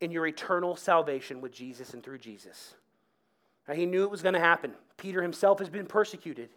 in 0.00 0.10
your 0.10 0.26
eternal 0.26 0.74
salvation 0.74 1.40
with 1.40 1.52
Jesus 1.52 1.92
and 1.92 2.02
through 2.02 2.18
Jesus. 2.18 2.74
Now, 3.68 3.74
he 3.74 3.86
knew 3.86 4.04
it 4.04 4.10
was 4.10 4.22
going 4.22 4.34
to 4.34 4.40
happen. 4.40 4.72
Peter 4.96 5.22
himself 5.22 5.58
has 5.58 5.68
been 5.68 5.86
persecuted. 5.86 6.50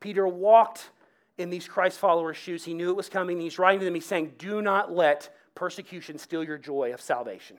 Peter 0.00 0.26
walked 0.26 0.90
in 1.38 1.50
these 1.50 1.66
Christ 1.66 1.98
followers' 1.98 2.36
shoes. 2.36 2.64
He 2.64 2.74
knew 2.74 2.90
it 2.90 2.96
was 2.96 3.08
coming. 3.08 3.40
He's 3.40 3.58
writing 3.58 3.80
to 3.80 3.84
them. 3.84 3.94
He's 3.94 4.06
saying, 4.06 4.34
Do 4.38 4.62
not 4.62 4.92
let 4.92 5.34
persecution 5.54 6.18
steal 6.18 6.44
your 6.44 6.58
joy 6.58 6.92
of 6.92 7.00
salvation. 7.00 7.58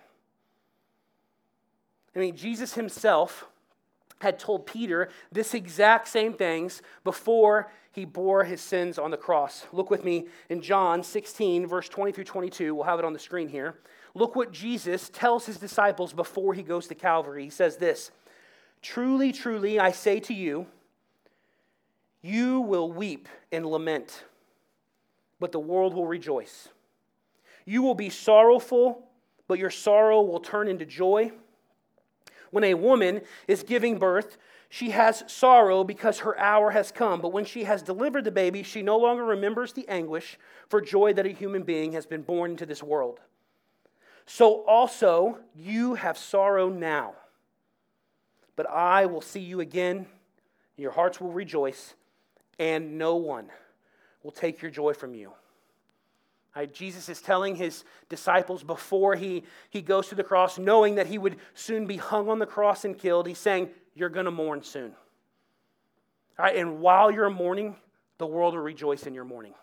I 2.16 2.20
mean, 2.20 2.36
Jesus 2.36 2.74
himself 2.74 3.46
had 4.20 4.40
told 4.40 4.66
Peter 4.66 5.10
this 5.32 5.54
exact 5.54 6.08
same 6.08 6.34
things 6.34 6.82
before 7.04 7.72
he 7.92 8.06
bore 8.06 8.44
his 8.44 8.62
sins 8.62 8.98
on 8.98 9.12
the 9.12 9.18
cross. 9.18 9.66
Look 9.72 9.90
with 9.90 10.04
me 10.04 10.28
in 10.50 10.62
John 10.62 11.04
16, 11.04 11.68
verse 11.68 11.90
20 11.90 12.12
through 12.12 12.24
22. 12.24 12.74
We'll 12.74 12.86
have 12.86 13.00
it 13.00 13.06
on 13.06 13.14
the 13.14 13.20
screen 13.20 13.48
here. 13.48 13.76
Look 14.16 14.36
what 14.36 14.52
Jesus 14.52 15.10
tells 15.10 15.46
his 15.46 15.58
disciples 15.58 16.14
before 16.14 16.54
he 16.54 16.64
goes 16.64 16.88
to 16.88 16.96
Calvary. 16.96 17.44
He 17.44 17.50
says 17.50 17.78
this 17.78 18.12
Truly, 18.84 19.32
truly, 19.32 19.80
I 19.80 19.92
say 19.92 20.20
to 20.20 20.34
you, 20.34 20.68
you 22.22 22.60
will 22.60 22.92
weep 22.92 23.30
and 23.52 23.66
lament, 23.66 24.26
but 25.40 25.54
the 25.54 25.60
world 25.60 25.94
will 25.94 26.06
rejoice. 26.06 26.68
You 27.66 27.82
will 27.82 27.96
be 27.96 28.10
sorrowful, 28.10 29.08
but 29.48 29.58
your 29.58 29.70
sorrow 29.70 30.22
will 30.22 30.42
turn 30.42 30.68
into 30.68 30.86
joy. 30.86 31.32
When 32.52 32.66
a 32.66 32.74
woman 32.74 33.22
is 33.48 33.64
giving 33.64 33.98
birth, 33.98 34.38
she 34.70 34.90
has 34.90 35.24
sorrow 35.28 35.84
because 35.84 36.20
her 36.20 36.38
hour 36.38 36.72
has 36.72 36.92
come. 36.92 37.22
But 37.22 37.32
when 37.32 37.46
she 37.46 37.64
has 37.64 37.84
delivered 37.84 38.26
the 38.26 38.32
baby, 38.32 38.64
she 38.64 38.82
no 38.82 38.98
longer 38.98 39.24
remembers 39.24 39.72
the 39.72 39.88
anguish 39.88 40.38
for 40.68 40.82
joy 40.82 41.14
that 41.14 41.26
a 41.26 41.30
human 41.30 41.64
being 41.64 41.94
has 41.94 42.06
been 42.06 42.22
born 42.22 42.52
into 42.52 42.66
this 42.66 42.84
world. 42.84 43.22
So 44.26 44.66
also 44.66 45.40
you 45.56 45.96
have 45.96 46.18
sorrow 46.18 46.70
now. 46.70 47.16
But 48.56 48.70
I 48.70 49.06
will 49.06 49.22
see 49.22 49.40
you 49.40 49.60
again, 49.60 50.06
your 50.78 50.92
hearts 50.92 51.20
will 51.20 51.32
rejoice, 51.32 51.96
and 52.60 52.98
no 52.98 53.16
one 53.16 53.50
will 54.22 54.32
take 54.32 54.62
your 54.62 54.72
joy 54.72 54.94
from 54.94 55.16
you. 55.16 55.32
Right, 56.56 56.72
Jesus 56.72 57.10
is 57.10 57.20
telling 57.20 57.56
his 57.56 57.84
disciples 58.10 58.64
before 58.64 59.16
he, 59.16 59.44
he 59.72 59.82
goes 59.82 60.10
to 60.10 60.16
the 60.16 60.24
cross, 60.24 60.60
knowing 60.60 60.96
that 60.96 61.08
he 61.08 61.18
would 61.18 61.38
soon 61.56 61.88
be 61.88 61.98
hung 61.98 62.30
on 62.30 62.38
the 62.38 62.46
cross 62.46 62.86
and 62.86 62.98
killed, 62.98 63.26
he's 63.26 63.40
saying, 63.40 63.70
You're 63.96 64.10
going 64.10 64.26
to 64.26 64.32
mourn 64.32 64.62
soon. 64.62 64.94
All 66.38 66.46
right, 66.46 66.56
and 66.56 66.80
while 66.80 67.10
you're 67.10 67.30
mourning, 67.32 67.76
the 68.20 68.28
world 68.28 68.54
will 68.54 68.62
rejoice 68.62 69.08
in 69.08 69.16
your 69.16 69.26
mourning. 69.26 69.56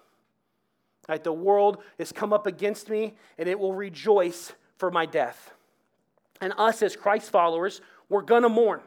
Right, 1.09 1.23
the 1.23 1.33
world 1.33 1.83
has 1.99 2.11
come 2.11 2.33
up 2.33 2.47
against 2.47 2.91
me, 2.91 3.15
and 3.39 3.49
it 3.49 3.59
will 3.59 3.75
rejoice 3.75 4.53
for 4.77 4.91
my 4.91 5.07
death. 5.07 5.53
And 6.41 6.53
us 6.59 6.83
as 6.83 6.97
Christ 6.97 7.31
followers, 7.31 7.81
we're 8.11 8.23
going 8.23 8.43
to 8.43 8.51
mourn. 8.51 8.81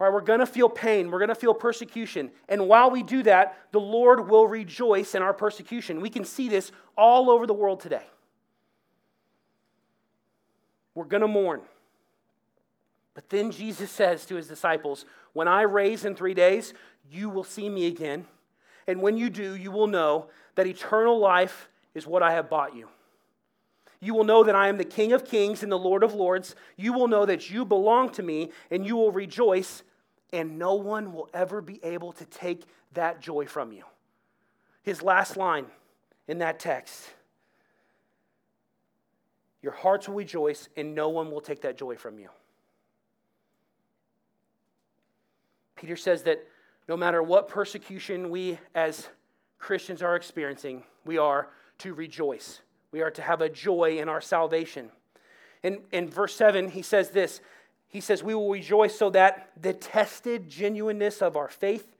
Right, 0.00 0.12
we're 0.12 0.20
going 0.20 0.38
to 0.38 0.46
feel 0.46 0.68
pain. 0.68 1.10
We're 1.10 1.18
going 1.18 1.28
to 1.28 1.34
feel 1.34 1.54
persecution. 1.54 2.30
And 2.48 2.68
while 2.68 2.88
we 2.90 3.02
do 3.02 3.24
that, 3.24 3.58
the 3.72 3.80
Lord 3.80 4.28
will 4.28 4.46
rejoice 4.46 5.16
in 5.16 5.22
our 5.22 5.34
persecution. 5.34 6.00
We 6.00 6.08
can 6.08 6.24
see 6.24 6.48
this 6.48 6.70
all 6.96 7.30
over 7.30 7.48
the 7.48 7.54
world 7.54 7.80
today. 7.80 8.06
We're 10.94 11.04
going 11.04 11.22
to 11.22 11.28
mourn. 11.28 11.62
But 13.14 13.28
then 13.28 13.50
Jesus 13.50 13.90
says 13.90 14.24
to 14.26 14.36
his 14.36 14.46
disciples, 14.46 15.04
When 15.32 15.48
I 15.48 15.62
raise 15.62 16.04
in 16.04 16.14
three 16.14 16.34
days, 16.34 16.74
you 17.10 17.28
will 17.28 17.42
see 17.42 17.68
me 17.68 17.88
again. 17.88 18.24
And 18.86 19.02
when 19.02 19.16
you 19.16 19.30
do, 19.30 19.56
you 19.56 19.72
will 19.72 19.88
know 19.88 20.26
that 20.54 20.68
eternal 20.68 21.18
life 21.18 21.68
is 21.94 22.06
what 22.06 22.22
I 22.22 22.32
have 22.32 22.48
bought 22.48 22.76
you. 22.76 22.88
You 24.00 24.14
will 24.14 24.24
know 24.24 24.44
that 24.44 24.54
I 24.54 24.68
am 24.68 24.76
the 24.76 24.84
King 24.84 25.12
of 25.12 25.24
kings 25.24 25.62
and 25.62 25.72
the 25.72 25.78
Lord 25.78 26.04
of 26.04 26.14
lords. 26.14 26.54
You 26.76 26.92
will 26.92 27.08
know 27.08 27.26
that 27.26 27.50
you 27.50 27.64
belong 27.64 28.10
to 28.10 28.22
me, 28.22 28.50
and 28.70 28.86
you 28.86 28.96
will 28.96 29.10
rejoice, 29.10 29.82
and 30.32 30.58
no 30.58 30.74
one 30.74 31.12
will 31.12 31.28
ever 31.34 31.60
be 31.60 31.80
able 31.82 32.12
to 32.12 32.24
take 32.26 32.64
that 32.94 33.20
joy 33.20 33.46
from 33.46 33.72
you. 33.72 33.84
His 34.82 35.02
last 35.02 35.36
line 35.36 35.66
in 36.26 36.38
that 36.38 36.58
text 36.58 37.10
Your 39.60 39.72
hearts 39.72 40.08
will 40.08 40.14
rejoice, 40.14 40.68
and 40.76 40.94
no 40.94 41.08
one 41.08 41.30
will 41.30 41.40
take 41.40 41.62
that 41.62 41.76
joy 41.76 41.96
from 41.96 42.18
you. 42.18 42.28
Peter 45.74 45.96
says 45.96 46.22
that 46.22 46.46
no 46.88 46.96
matter 46.96 47.22
what 47.22 47.48
persecution 47.48 48.30
we 48.30 48.58
as 48.74 49.08
Christians 49.58 50.02
are 50.02 50.16
experiencing, 50.16 50.84
we 51.04 51.18
are 51.18 51.48
to 51.78 51.94
rejoice. 51.94 52.60
We 52.92 53.02
are 53.02 53.10
to 53.10 53.22
have 53.22 53.40
a 53.40 53.48
joy 53.48 53.98
in 53.98 54.08
our 54.08 54.20
salvation. 54.20 54.90
In, 55.62 55.80
in 55.92 56.08
verse 56.08 56.34
7, 56.34 56.70
he 56.70 56.82
says 56.82 57.10
this 57.10 57.40
He 57.88 58.00
says, 58.00 58.22
We 58.22 58.34
will 58.34 58.50
rejoice 58.50 58.96
so 58.96 59.10
that 59.10 59.50
the 59.60 59.72
tested 59.72 60.48
genuineness 60.48 61.20
of 61.20 61.36
our 61.36 61.48
faith, 61.48 61.96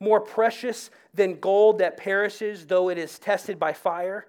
more 0.00 0.20
precious 0.20 0.90
than 1.14 1.40
gold 1.40 1.78
that 1.78 1.96
perishes, 1.96 2.66
though 2.66 2.88
it 2.88 2.98
is 2.98 3.18
tested 3.18 3.58
by 3.58 3.72
fire, 3.72 4.26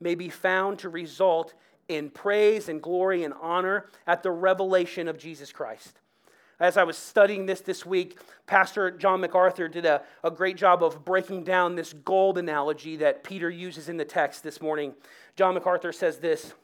may 0.00 0.14
be 0.14 0.28
found 0.28 0.78
to 0.80 0.88
result 0.88 1.54
in 1.88 2.10
praise 2.10 2.68
and 2.68 2.82
glory 2.82 3.24
and 3.24 3.34
honor 3.40 3.86
at 4.06 4.22
the 4.22 4.30
revelation 4.30 5.08
of 5.08 5.18
Jesus 5.18 5.52
Christ. 5.52 5.98
As 6.62 6.76
I 6.76 6.84
was 6.84 6.96
studying 6.96 7.46
this 7.46 7.60
this 7.60 7.84
week, 7.84 8.20
Pastor 8.46 8.92
John 8.92 9.20
MacArthur 9.20 9.66
did 9.66 9.84
a, 9.84 10.00
a 10.22 10.30
great 10.30 10.56
job 10.56 10.84
of 10.84 11.04
breaking 11.04 11.42
down 11.42 11.74
this 11.74 11.92
gold 11.92 12.38
analogy 12.38 12.94
that 12.98 13.24
Peter 13.24 13.50
uses 13.50 13.88
in 13.88 13.96
the 13.96 14.04
text 14.04 14.44
this 14.44 14.62
morning. 14.62 14.94
John 15.34 15.54
MacArthur 15.54 15.90
says 15.90 16.18
this 16.18 16.54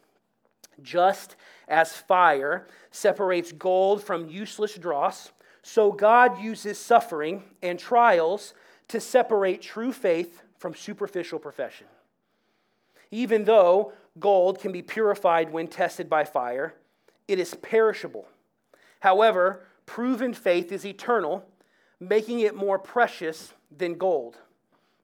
Just 0.81 1.35
as 1.67 1.97
fire 1.97 2.69
separates 2.93 3.51
gold 3.51 4.01
from 4.01 4.29
useless 4.29 4.77
dross, 4.77 5.33
so 5.63 5.91
God 5.91 6.41
uses 6.41 6.79
suffering 6.79 7.43
and 7.61 7.77
trials 7.77 8.55
to 8.87 9.01
separate 9.01 9.63
true 9.63 9.91
faith 9.91 10.45
from 10.59 10.77
superficial 10.77 11.41
profession. 11.41 11.89
Even 13.11 13.43
though 13.47 13.93
gold 14.21 14.61
can 14.61 14.71
be 14.71 14.81
purified 14.81 15.51
when 15.51 15.67
tested 15.67 16.09
by 16.09 16.23
fire, 16.23 16.77
it 17.27 17.41
is 17.41 17.53
perishable. 17.55 18.29
However, 19.01 19.65
proven 19.89 20.35
faith 20.35 20.71
is 20.71 20.85
eternal, 20.85 21.43
making 21.99 22.41
it 22.41 22.55
more 22.55 22.79
precious 22.79 23.55
than 23.77 23.95
gold. 23.95 24.37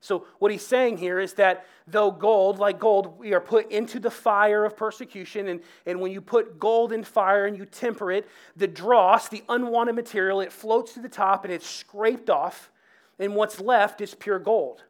So, 0.01 0.27
what 0.39 0.53
he's 0.53 0.65
saying 0.65 0.99
here 0.99 1.19
is 1.19 1.33
that 1.35 1.65
though 1.87 2.11
gold, 2.11 2.59
like 2.59 2.79
gold, 2.79 3.19
we 3.19 3.33
are 3.33 3.41
put 3.41 3.73
into 3.73 3.99
the 3.99 4.11
fire 4.11 4.67
of 4.67 4.77
persecution, 4.77 5.49
and, 5.49 5.63
and 5.87 5.99
when 5.99 6.13
you 6.13 6.21
put 6.21 6.61
gold 6.61 6.93
in 6.93 7.03
fire 7.03 7.47
and 7.47 7.57
you 7.57 7.65
temper 7.65 8.13
it, 8.13 8.29
the 8.57 8.69
dross, 8.69 9.31
the 9.31 9.43
unwanted 9.49 9.95
material, 9.95 10.43
it 10.43 10.53
floats 10.53 10.93
to 10.93 11.01
the 11.01 11.09
top 11.09 11.45
and 11.45 11.53
it's 11.55 11.67
scraped 11.67 12.29
off, 12.29 12.71
and 13.19 13.35
what's 13.35 13.59
left 13.59 14.03
is 14.03 14.15
pure 14.15 14.39
gold. 14.39 14.85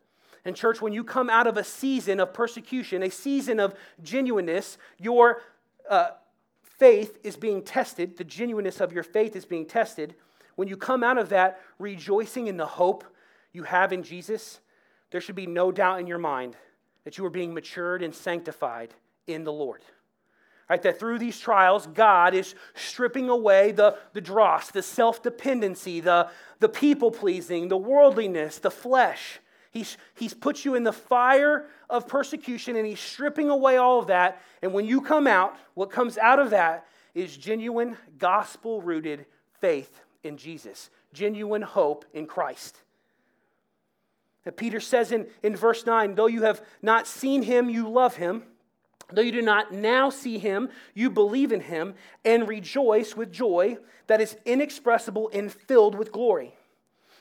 And, 0.44 0.56
church, 0.56 0.82
when 0.82 0.92
you 0.92 1.04
come 1.04 1.30
out 1.30 1.46
of 1.46 1.56
a 1.56 1.64
season 1.64 2.18
of 2.18 2.34
persecution, 2.34 3.04
a 3.04 3.10
season 3.10 3.60
of 3.60 3.74
genuineness, 4.02 4.76
your 4.98 5.40
uh, 5.88 6.08
faith 6.78 7.18
is 7.22 7.36
being 7.36 7.62
tested, 7.62 8.16
the 8.16 8.24
genuineness 8.24 8.80
of 8.80 8.92
your 8.92 9.02
faith 9.02 9.36
is 9.36 9.44
being 9.44 9.66
tested, 9.66 10.14
when 10.56 10.68
you 10.68 10.76
come 10.76 11.02
out 11.02 11.18
of 11.18 11.30
that 11.30 11.60
rejoicing 11.78 12.46
in 12.46 12.56
the 12.56 12.66
hope 12.66 13.04
you 13.52 13.64
have 13.64 13.92
in 13.92 14.02
Jesus, 14.02 14.60
there 15.10 15.20
should 15.20 15.34
be 15.34 15.46
no 15.46 15.72
doubt 15.72 16.00
in 16.00 16.06
your 16.06 16.18
mind 16.18 16.56
that 17.04 17.18
you 17.18 17.24
are 17.24 17.30
being 17.30 17.54
matured 17.54 18.02
and 18.02 18.14
sanctified 18.14 18.94
in 19.26 19.44
the 19.44 19.52
Lord. 19.52 19.82
Right, 20.68 20.80
that 20.82 20.98
through 20.98 21.18
these 21.18 21.38
trials, 21.38 21.86
God 21.86 22.32
is 22.32 22.54
stripping 22.74 23.28
away 23.28 23.72
the, 23.72 23.98
the 24.14 24.22
dross, 24.22 24.70
the 24.70 24.82
self 24.82 25.22
dependency, 25.22 26.00
the, 26.00 26.30
the 26.58 26.70
people 26.70 27.10
pleasing, 27.10 27.68
the 27.68 27.76
worldliness, 27.76 28.58
the 28.58 28.70
flesh. 28.70 29.40
He's, 29.74 29.98
he's 30.14 30.32
put 30.32 30.64
you 30.64 30.76
in 30.76 30.84
the 30.84 30.92
fire 30.92 31.66
of 31.90 32.06
persecution 32.06 32.76
and 32.76 32.86
he's 32.86 33.00
stripping 33.00 33.50
away 33.50 33.76
all 33.76 33.98
of 33.98 34.06
that. 34.06 34.40
And 34.62 34.72
when 34.72 34.86
you 34.86 35.00
come 35.00 35.26
out, 35.26 35.56
what 35.74 35.90
comes 35.90 36.16
out 36.16 36.38
of 36.38 36.50
that 36.50 36.86
is 37.12 37.36
genuine 37.36 37.96
gospel 38.16 38.80
rooted 38.80 39.26
faith 39.60 40.00
in 40.22 40.36
Jesus, 40.36 40.90
genuine 41.12 41.60
hope 41.60 42.04
in 42.14 42.26
Christ. 42.26 42.78
That 44.44 44.56
Peter 44.56 44.78
says 44.78 45.10
in, 45.10 45.26
in 45.42 45.56
verse 45.56 45.84
9, 45.84 46.14
though 46.14 46.28
you 46.28 46.42
have 46.42 46.62
not 46.80 47.08
seen 47.08 47.42
him, 47.42 47.68
you 47.68 47.88
love 47.88 48.14
him. 48.14 48.44
Though 49.12 49.22
you 49.22 49.32
do 49.32 49.42
not 49.42 49.72
now 49.72 50.08
see 50.08 50.38
him, 50.38 50.68
you 50.94 51.10
believe 51.10 51.50
in 51.50 51.60
him 51.60 51.94
and 52.24 52.48
rejoice 52.48 53.16
with 53.16 53.32
joy 53.32 53.78
that 54.06 54.20
is 54.20 54.36
inexpressible 54.44 55.30
and 55.32 55.52
filled 55.52 55.96
with 55.96 56.12
glory 56.12 56.54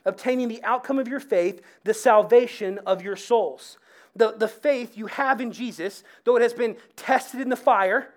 obtaining 0.06 0.48
the 0.48 0.64
outcome 0.64 1.00
of 1.00 1.08
your 1.08 1.20
faith, 1.20 1.62
the 1.84 1.94
salvation 1.94 2.80
of 2.86 3.02
your 3.02 3.16
souls. 3.16 3.78
The, 4.16 4.32
the 4.32 4.48
faith 4.48 4.98
you 4.98 5.08
have 5.08 5.42
in 5.42 5.52
Jesus, 5.52 6.04
though 6.24 6.36
it 6.36 6.42
has 6.42 6.54
been 6.54 6.78
tested 6.96 7.42
in 7.42 7.50
the 7.50 7.56
fire, 7.56 8.14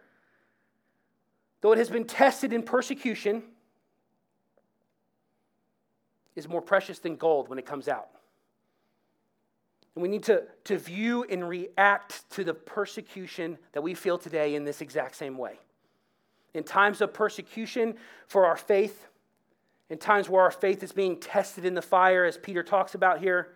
though 1.60 1.72
it 1.72 1.78
has 1.78 1.88
been 1.88 2.04
tested 2.04 2.52
in 2.52 2.62
persecution, 2.62 3.42
is 6.34 6.48
more 6.48 6.60
precious 6.60 6.98
than 6.98 7.16
gold 7.16 7.48
when 7.48 7.58
it 7.58 7.64
comes 7.64 7.88
out. 7.88 8.08
And 9.94 10.02
we 10.02 10.10
need 10.10 10.24
to, 10.24 10.42
to 10.64 10.76
view 10.76 11.24
and 11.24 11.48
react 11.48 12.28
to 12.32 12.44
the 12.44 12.52
persecution 12.52 13.56
that 13.72 13.80
we 13.80 13.94
feel 13.94 14.18
today 14.18 14.54
in 14.54 14.64
this 14.64 14.82
exact 14.82 15.16
same 15.16 15.38
way. 15.38 15.58
In 16.52 16.62
times 16.62 17.00
of 17.00 17.14
persecution 17.14 17.94
for 18.26 18.44
our 18.44 18.56
faith, 18.56 19.06
in 19.88 19.98
times 19.98 20.28
where 20.28 20.42
our 20.42 20.50
faith 20.50 20.82
is 20.82 20.92
being 20.92 21.18
tested 21.18 21.64
in 21.64 21.74
the 21.74 21.82
fire, 21.82 22.24
as 22.24 22.36
Peter 22.36 22.62
talks 22.62 22.94
about 22.94 23.20
here. 23.20 23.52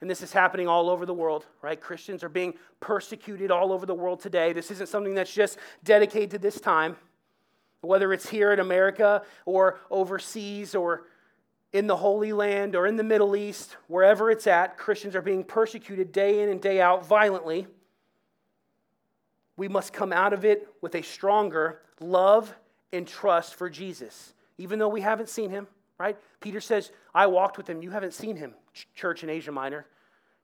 And 0.00 0.08
this 0.08 0.22
is 0.22 0.32
happening 0.32 0.68
all 0.68 0.88
over 0.88 1.04
the 1.04 1.14
world, 1.14 1.44
right? 1.60 1.80
Christians 1.80 2.22
are 2.22 2.28
being 2.28 2.54
persecuted 2.80 3.50
all 3.50 3.72
over 3.72 3.84
the 3.84 3.94
world 3.94 4.20
today. 4.20 4.52
This 4.52 4.70
isn't 4.70 4.88
something 4.88 5.14
that's 5.14 5.32
just 5.32 5.58
dedicated 5.82 6.30
to 6.30 6.38
this 6.38 6.60
time, 6.60 6.96
whether 7.80 8.12
it's 8.12 8.28
here 8.28 8.52
in 8.52 8.60
America 8.60 9.22
or 9.44 9.80
overseas 9.90 10.74
or 10.74 11.06
in 11.72 11.86
the 11.86 11.96
Holy 11.96 12.32
Land 12.32 12.76
or 12.76 12.86
in 12.86 12.96
the 12.96 13.02
Middle 13.02 13.36
East, 13.36 13.76
wherever 13.88 14.30
it's 14.30 14.46
at, 14.46 14.78
Christians 14.78 15.14
are 15.14 15.22
being 15.22 15.44
persecuted 15.44 16.12
day 16.12 16.42
in 16.42 16.48
and 16.48 16.62
day 16.62 16.80
out 16.80 17.04
violently. 17.04 17.66
We 19.56 19.68
must 19.68 19.92
come 19.92 20.12
out 20.12 20.32
of 20.32 20.44
it 20.44 20.68
with 20.80 20.94
a 20.94 21.02
stronger 21.02 21.82
love 22.00 22.54
and 22.92 23.06
trust 23.06 23.56
for 23.56 23.68
Jesus 23.68 24.32
even 24.58 24.78
though 24.78 24.88
we 24.88 25.00
haven't 25.00 25.28
seen 25.28 25.50
him, 25.50 25.66
right? 25.98 26.16
Peter 26.40 26.60
says, 26.60 26.90
I 27.14 27.26
walked 27.26 27.56
with 27.56 27.68
him. 27.68 27.82
You 27.82 27.90
haven't 27.90 28.14
seen 28.14 28.36
him, 28.36 28.54
church 28.94 29.22
in 29.22 29.30
Asia 29.30 29.52
Minor, 29.52 29.86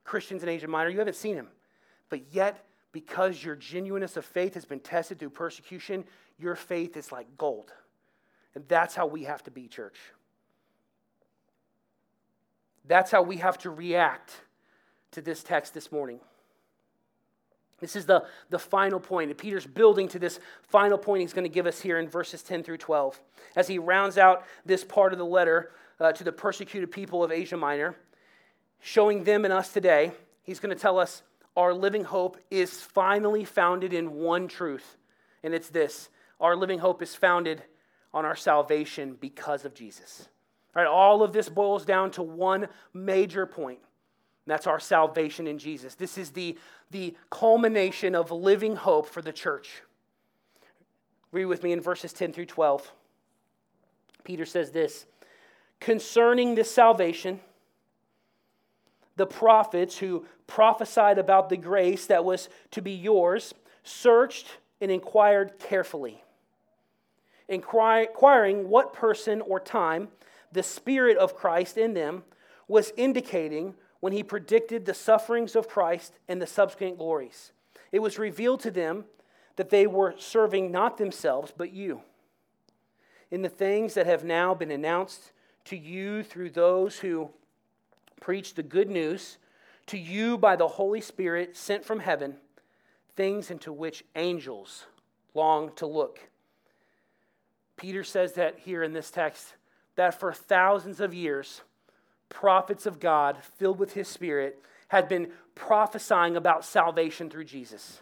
Christians 0.03 0.43
in 0.43 0.49
Asia 0.49 0.67
Minor, 0.67 0.89
you 0.89 0.99
haven't 0.99 1.15
seen 1.15 1.35
him. 1.35 1.47
But 2.09 2.21
yet, 2.31 2.65
because 2.91 3.43
your 3.43 3.55
genuineness 3.55 4.15
of 4.15 4.25
faith 4.25 4.53
has 4.53 4.65
been 4.65 4.79
tested 4.79 5.19
through 5.19 5.31
persecution, 5.31 6.05
your 6.37 6.55
faith 6.55 6.95
is 6.95 7.11
like 7.11 7.27
gold. 7.37 7.73
And 8.53 8.63
that's 8.67 8.95
how 8.95 9.05
we 9.05 9.23
have 9.23 9.43
to 9.43 9.51
be, 9.51 9.67
church. 9.67 9.97
That's 12.87 13.11
how 13.11 13.23
we 13.23 13.37
have 13.37 13.57
to 13.59 13.69
react 13.69 14.31
to 15.11 15.21
this 15.21 15.43
text 15.43 15.73
this 15.73 15.91
morning. 15.91 16.19
This 17.79 17.95
is 17.95 18.05
the, 18.05 18.25
the 18.49 18.59
final 18.59 18.99
point. 18.99 19.29
And 19.29 19.37
Peter's 19.37 19.65
building 19.65 20.07
to 20.09 20.19
this 20.19 20.39
final 20.63 20.97
point 20.97 21.21
he's 21.21 21.33
going 21.33 21.43
to 21.43 21.53
give 21.53 21.67
us 21.67 21.81
here 21.81 21.99
in 21.99 22.07
verses 22.07 22.41
10 22.41 22.63
through 22.63 22.77
12. 22.77 23.19
As 23.55 23.67
he 23.67 23.79
rounds 23.79 24.17
out 24.17 24.45
this 24.65 24.83
part 24.83 25.11
of 25.11 25.19
the 25.19 25.25
letter 25.25 25.71
uh, 25.99 26.11
to 26.13 26.23
the 26.23 26.31
persecuted 26.31 26.91
people 26.91 27.23
of 27.23 27.31
Asia 27.31 27.57
Minor, 27.57 27.95
showing 28.79 29.23
them 29.23 29.45
and 29.45 29.53
us 29.53 29.73
today, 29.73 30.11
he's 30.43 30.59
going 30.59 30.75
to 30.75 30.81
tell 30.81 30.99
us 30.99 31.21
our 31.57 31.73
living 31.73 32.03
hope 32.03 32.37
is 32.49 32.81
finally 32.81 33.45
founded 33.45 33.93
in 33.93 34.13
one 34.13 34.47
truth. 34.47 34.97
And 35.43 35.53
it's 35.53 35.69
this 35.69 36.09
our 36.39 36.55
living 36.55 36.79
hope 36.79 37.01
is 37.01 37.15
founded 37.15 37.63
on 38.13 38.25
our 38.25 38.35
salvation 38.35 39.17
because 39.19 39.65
of 39.65 39.73
Jesus. 39.73 40.27
All 40.75 40.81
right, 40.81 40.89
all 40.89 41.23
of 41.23 41.31
this 41.31 41.47
boils 41.47 41.85
down 41.85 42.11
to 42.11 42.23
one 42.23 42.67
major 42.93 43.45
point 43.45 43.79
that's 44.47 44.67
our 44.67 44.79
salvation 44.79 45.47
in 45.47 45.57
Jesus. 45.57 45.95
This 45.95 46.17
is 46.17 46.31
the, 46.31 46.57
the 46.91 47.15
culmination 47.29 48.15
of 48.15 48.31
living 48.31 48.75
hope 48.75 49.07
for 49.07 49.21
the 49.21 49.33
church. 49.33 49.81
Read 51.31 51.45
with 51.45 51.63
me 51.63 51.71
in 51.71 51.81
verses 51.81 52.13
10 52.13 52.31
through 52.31 52.45
12. 52.45 52.91
Peter 54.23 54.45
says 54.45 54.71
this 54.71 55.05
Concerning 55.79 56.55
this 56.55 56.71
salvation, 56.71 57.39
the 59.15 59.25
prophets 59.25 59.97
who 59.97 60.25
prophesied 60.47 61.17
about 61.17 61.49
the 61.49 61.57
grace 61.57 62.05
that 62.07 62.23
was 62.23 62.49
to 62.71 62.81
be 62.81 62.91
yours 62.91 63.53
searched 63.83 64.47
and 64.79 64.91
inquired 64.91 65.57
carefully, 65.59 66.23
inquiring 67.47 68.69
what 68.69 68.93
person 68.93 69.41
or 69.41 69.59
time 69.59 70.09
the 70.51 70.63
Spirit 70.63 71.17
of 71.17 71.35
Christ 71.35 71.77
in 71.77 71.93
them 71.93 72.23
was 72.67 72.91
indicating 72.97 73.75
when 74.05 74.13
he 74.13 74.21
predicted 74.21 74.85
the 74.85 74.93
sufferings 74.93 75.55
of 75.55 75.67
Christ 75.67 76.19
and 76.27 76.39
the 76.39 76.45
subsequent 76.45 76.99
glories. 76.99 77.51
It 77.91 78.03
was 78.03 78.19
revealed 78.19 78.59
to 78.59 78.69
them 78.69 79.05
that 79.55 79.71
they 79.71 79.87
were 79.87 80.13
serving 80.19 80.71
not 80.71 80.99
themselves, 80.99 81.51
but 81.57 81.73
you, 81.73 82.01
in 83.31 83.41
the 83.41 83.49
things 83.49 83.95
that 83.95 84.05
have 84.05 84.23
now 84.23 84.53
been 84.53 84.69
announced 84.69 85.31
to 85.63 85.75
you 85.75 86.21
through 86.21 86.51
those 86.51 86.99
who 86.99 87.31
preach 88.21 88.53
the 88.53 88.61
good 88.61 88.91
news, 88.91 89.39
to 89.87 89.97
you 89.97 90.37
by 90.37 90.55
the 90.55 90.67
Holy 90.67 91.01
Spirit 91.01 91.57
sent 91.57 91.83
from 91.83 92.01
heaven, 92.01 92.35
things 93.15 93.49
into 93.49 93.73
which 93.73 94.03
angels 94.15 94.85
long 95.33 95.71
to 95.77 95.87
look. 95.87 96.19
Peter 97.75 98.03
says 98.03 98.33
that 98.33 98.59
here 98.59 98.83
in 98.83 98.93
this 98.93 99.09
text, 99.09 99.55
that 99.95 100.19
for 100.19 100.31
thousands 100.31 100.99
of 100.99 101.11
years, 101.11 101.63
prophets 102.29 102.85
of 102.85 102.99
God 102.99 103.37
filled 103.57 103.79
with 103.79 103.93
his 103.93 104.07
spirit 104.07 104.61
had 104.89 105.07
been 105.07 105.29
prophesying 105.55 106.35
about 106.35 106.65
salvation 106.65 107.29
through 107.29 107.45
Jesus. 107.45 108.01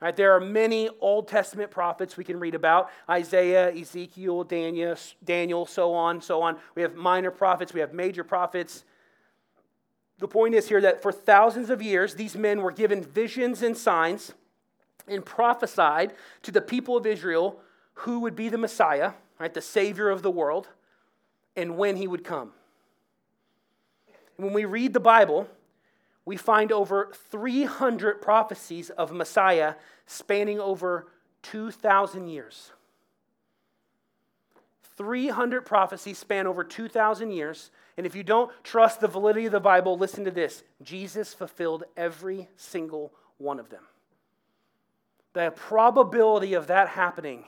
Right, 0.00 0.14
there 0.14 0.32
are 0.32 0.40
many 0.40 0.90
Old 1.00 1.28
Testament 1.28 1.70
prophets 1.70 2.16
we 2.16 2.24
can 2.24 2.38
read 2.38 2.54
about 2.54 2.90
Isaiah, 3.08 3.72
Ezekiel, 3.72 4.44
Daniel, 4.44 4.96
Daniel, 5.24 5.64
so 5.64 5.94
on, 5.94 6.20
so 6.20 6.42
on. 6.42 6.58
We 6.74 6.82
have 6.82 6.94
minor 6.94 7.30
prophets, 7.30 7.72
we 7.72 7.80
have 7.80 7.94
major 7.94 8.22
prophets. 8.22 8.84
The 10.18 10.28
point 10.28 10.54
is 10.54 10.68
here 10.68 10.80
that 10.82 11.00
for 11.00 11.10
thousands 11.10 11.70
of 11.70 11.80
years, 11.80 12.14
these 12.14 12.36
men 12.36 12.60
were 12.60 12.70
given 12.70 13.02
visions 13.02 13.62
and 13.62 13.76
signs 13.76 14.34
and 15.08 15.24
prophesied 15.24 16.12
to 16.42 16.50
the 16.50 16.60
people 16.60 16.96
of 16.96 17.06
Israel 17.06 17.60
who 17.94 18.20
would 18.20 18.36
be 18.36 18.48
the 18.48 18.58
Messiah, 18.58 19.12
right, 19.38 19.54
the 19.54 19.62
Savior 19.62 20.10
of 20.10 20.22
the 20.22 20.30
world, 20.30 20.68
and 21.56 21.78
when 21.78 21.96
he 21.96 22.06
would 22.06 22.24
come. 22.24 22.52
When 24.36 24.52
we 24.52 24.64
read 24.64 24.92
the 24.92 25.00
Bible, 25.00 25.48
we 26.24 26.36
find 26.36 26.72
over 26.72 27.12
300 27.30 28.20
prophecies 28.22 28.90
of 28.90 29.12
Messiah 29.12 29.74
spanning 30.06 30.58
over 30.58 31.06
2,000 31.42 32.28
years. 32.28 32.72
300 34.96 35.62
prophecies 35.62 36.18
span 36.18 36.46
over 36.46 36.64
2,000 36.64 37.30
years. 37.30 37.70
And 37.96 38.06
if 38.06 38.14
you 38.14 38.22
don't 38.22 38.50
trust 38.62 39.00
the 39.00 39.08
validity 39.08 39.46
of 39.46 39.52
the 39.52 39.60
Bible, 39.60 39.98
listen 39.98 40.24
to 40.24 40.30
this 40.30 40.62
Jesus 40.82 41.34
fulfilled 41.34 41.84
every 41.96 42.48
single 42.56 43.12
one 43.38 43.58
of 43.58 43.70
them. 43.70 43.82
The 45.32 45.52
probability 45.54 46.54
of 46.54 46.68
that 46.68 46.88
happening, 46.88 47.44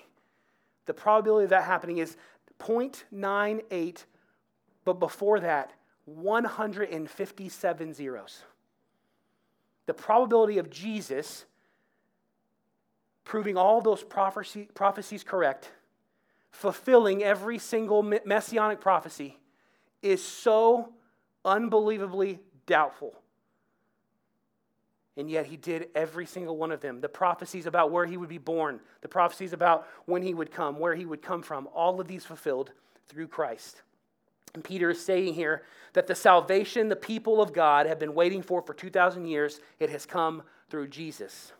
the 0.87 0.95
probability 0.95 1.45
of 1.45 1.51
that 1.51 1.65
happening 1.65 1.99
is 1.99 2.17
0.98, 2.59 4.05
but 4.85 4.95
before 4.95 5.41
that, 5.41 5.73
157 6.07 7.93
zeros. 7.93 8.43
The 9.87 9.95
probability 9.95 10.59
of 10.59 10.71
Jesus 10.71 11.45
proving 13.25 13.57
all 13.57 13.81
those 13.81 14.03
prophecy, 14.03 14.69
prophecies 14.75 15.23
correct, 15.23 15.71
fulfilling 16.51 17.23
every 17.23 17.59
single 17.59 18.03
messianic 18.25 18.81
prophecy, 18.81 19.39
is 20.01 20.25
so 20.25 20.93
unbelievably 21.45 22.39
doubtful. 22.67 23.15
And 25.17 25.31
yet 25.31 25.47
he 25.47 25.57
did 25.57 25.89
every 25.95 26.27
single 26.27 26.57
one 26.57 26.71
of 26.71 26.81
them. 26.81 27.01
The 27.01 27.09
prophecies 27.09 27.67
about 27.67 27.91
where 27.91 28.07
he 28.07 28.17
would 28.17 28.29
be 28.29 28.39
born, 28.39 28.81
the 29.01 29.09
prophecies 29.09 29.53
about 29.53 29.89
when 30.05 30.23
he 30.23 30.35
would 30.35 30.51
come, 30.51 30.79
where 30.79 30.95
he 30.95 31.07
would 31.07 31.23
come 31.23 31.43
from, 31.43 31.69
all 31.75 32.01
of 32.01 32.07
these 32.07 32.25
fulfilled 32.25 32.71
through 33.09 33.29
Christ. 33.29 33.83
And 34.55 34.65
Peter 34.65 34.91
is 34.91 35.05
saying 35.05 35.35
here 35.35 35.63
that 35.93 36.07
the 36.07 36.15
salvation 36.15 36.89
the 36.89 36.97
people 36.97 37.41
of 37.41 37.53
God 37.53 37.87
have 37.87 37.99
been 37.99 38.15
waiting 38.15 38.43
for 38.43 38.63
for 38.63 38.75
2,000 38.75 39.27
years, 39.27 39.61
it 39.79 39.91
has 39.91 40.07
come 40.07 40.43
through 40.71 40.89
Jesus. 40.89 41.53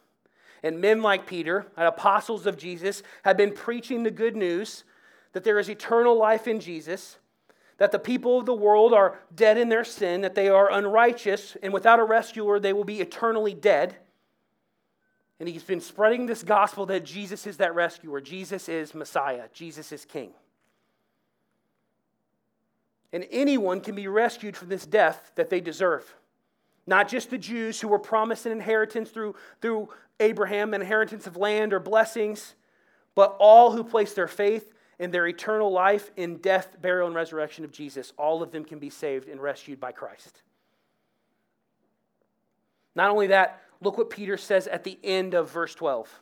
And 0.63 0.81
men 0.81 1.03
like 1.03 1.27
Peter, 1.27 1.67
and 1.77 1.87
apostles 1.87 2.47
of 2.47 2.57
Jesus, 2.57 3.03
have 3.25 3.37
been 3.37 3.53
preaching 3.53 4.03
the 4.03 4.11
good 4.11 4.37
news 4.37 4.85
that 5.33 5.45
there 5.45 5.59
is 5.59 5.69
eternal 5.69 6.17
life 6.17 6.49
in 6.49 6.61
Jesus, 6.61 7.19
that 7.79 7.93
the 7.93 7.99
people 7.99 8.39
of 8.39 8.47
the 8.47 8.55
world 8.55 8.95
are 8.95 9.19
dead 9.35 9.59
in 9.59 9.69
their 9.69 9.85
sin, 9.85 10.23
that 10.23 10.35
they 10.35 10.49
are 10.49 10.73
unrighteous, 10.73 11.57
and 11.63 11.73
without 11.73 12.01
a 12.01 12.05
rescuer, 12.05 12.59
they 12.59 12.73
will 12.73 12.85
be 12.85 13.01
eternally 13.01 13.53
dead. 13.53 13.97
And 15.39 15.49
he's 15.49 15.63
been 15.63 15.81
spreading 15.81 16.25
this 16.25 16.43
gospel 16.43 16.87
that 16.87 17.05
Jesus 17.05 17.47
is 17.47 17.59
that 17.59 17.75
rescuer. 17.75 18.23
Jesus 18.23 18.69
is 18.69 18.95
Messiah. 18.95 19.45
Jesus 19.53 19.93
is 19.93 20.07
King. 20.07 20.33
And 23.17 23.27
anyone 23.31 23.81
can 23.81 23.95
be 23.95 24.09
rescued 24.09 24.59
from 24.59 24.69
this 24.69 24.85
death 24.85 25.33
that 25.37 25.49
they 25.49 25.63
deserve. 25.63 26.05
Not 26.87 27.09
just 27.09 27.31
the 27.31 27.39
Jews 27.39 27.81
who 27.81 27.89
were 27.89 27.99
promised 27.99 28.45
an 28.45 28.53
inheritance 28.53 29.09
through, 29.09 29.37
through 29.63 29.89
Abraham, 30.21 30.75
an 30.75 30.83
inheritance 30.83 31.27
of 31.27 31.39
land 31.39 31.73
or 31.73 31.81
blessings, 31.81 32.55
but 33.15 33.35
all 33.41 33.73
who 33.73 33.83
place 33.83 34.13
their 34.13 34.29
faith 34.29 34.71
in 34.99 35.13
their 35.13 35.27
eternal 35.27 35.73
life 35.73 36.11
in 36.19 36.37
death, 36.37 36.77
burial, 36.83 37.07
and 37.07 37.17
resurrection 37.17 37.65
of 37.65 37.73
Jesus. 37.73 38.13
All 38.19 38.43
of 38.43 38.51
them 38.51 38.67
can 38.67 38.79
be 38.79 38.91
saved 38.91 39.31
and 39.31 39.41
rescued 39.41 39.81
by 39.81 39.93
Christ. 39.93 40.43
Not 42.95 43.09
only 43.09 43.29
that, 43.29 43.63
look 43.81 43.97
what 43.97 44.11
Peter 44.11 44.37
says 44.37 44.67
at 44.67 44.85
the 44.85 44.99
end 45.03 45.33
of 45.33 45.51
verse 45.51 45.75
12. 45.75 46.21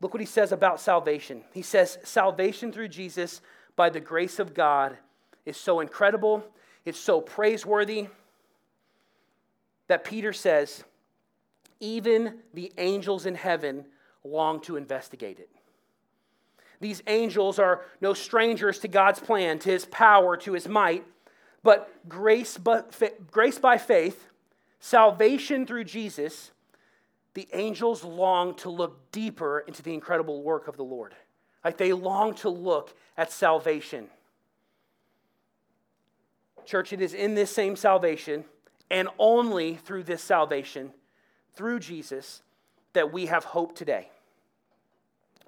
Look 0.00 0.14
what 0.14 0.22
he 0.22 0.26
says 0.26 0.52
about 0.52 0.80
salvation. 0.80 1.44
He 1.52 1.60
says, 1.60 1.98
Salvation 2.02 2.72
through 2.72 2.88
Jesus 2.88 3.42
by 3.76 3.90
the 3.90 4.00
grace 4.00 4.38
of 4.38 4.54
God 4.54 4.96
is 5.44 5.56
so 5.56 5.80
incredible, 5.80 6.44
it's 6.84 6.98
so 6.98 7.20
praiseworthy 7.20 8.08
that 9.86 10.04
Peter 10.04 10.32
says, 10.32 10.82
even 11.78 12.38
the 12.54 12.72
angels 12.78 13.26
in 13.26 13.34
heaven 13.34 13.84
long 14.24 14.60
to 14.62 14.76
investigate 14.76 15.38
it. 15.38 15.50
These 16.80 17.02
angels 17.06 17.58
are 17.58 17.82
no 18.00 18.12
strangers 18.12 18.80
to 18.80 18.88
God's 18.88 19.20
plan, 19.20 19.58
to 19.60 19.70
his 19.70 19.84
power, 19.86 20.36
to 20.38 20.52
his 20.52 20.68
might, 20.68 21.04
but 21.62 21.90
grace, 22.08 22.58
but 22.58 22.94
grace 23.30 23.58
by 23.58 23.78
faith, 23.78 24.26
salvation 24.80 25.66
through 25.66 25.84
Jesus, 25.84 26.50
the 27.34 27.48
angels 27.52 28.04
long 28.04 28.54
to 28.56 28.70
look 28.70 29.10
deeper 29.10 29.60
into 29.60 29.82
the 29.82 29.94
incredible 29.94 30.42
work 30.42 30.68
of 30.68 30.76
the 30.76 30.84
Lord. 30.84 31.14
Like 31.66 31.78
they 31.78 31.92
long 31.92 32.32
to 32.36 32.48
look 32.48 32.94
at 33.16 33.32
salvation. 33.32 34.06
Church, 36.64 36.92
it 36.92 37.00
is 37.00 37.12
in 37.12 37.34
this 37.34 37.50
same 37.50 37.74
salvation 37.74 38.44
and 38.88 39.08
only 39.18 39.74
through 39.74 40.04
this 40.04 40.22
salvation, 40.22 40.92
through 41.54 41.80
Jesus, 41.80 42.42
that 42.92 43.12
we 43.12 43.26
have 43.26 43.42
hope 43.42 43.74
today. 43.74 44.10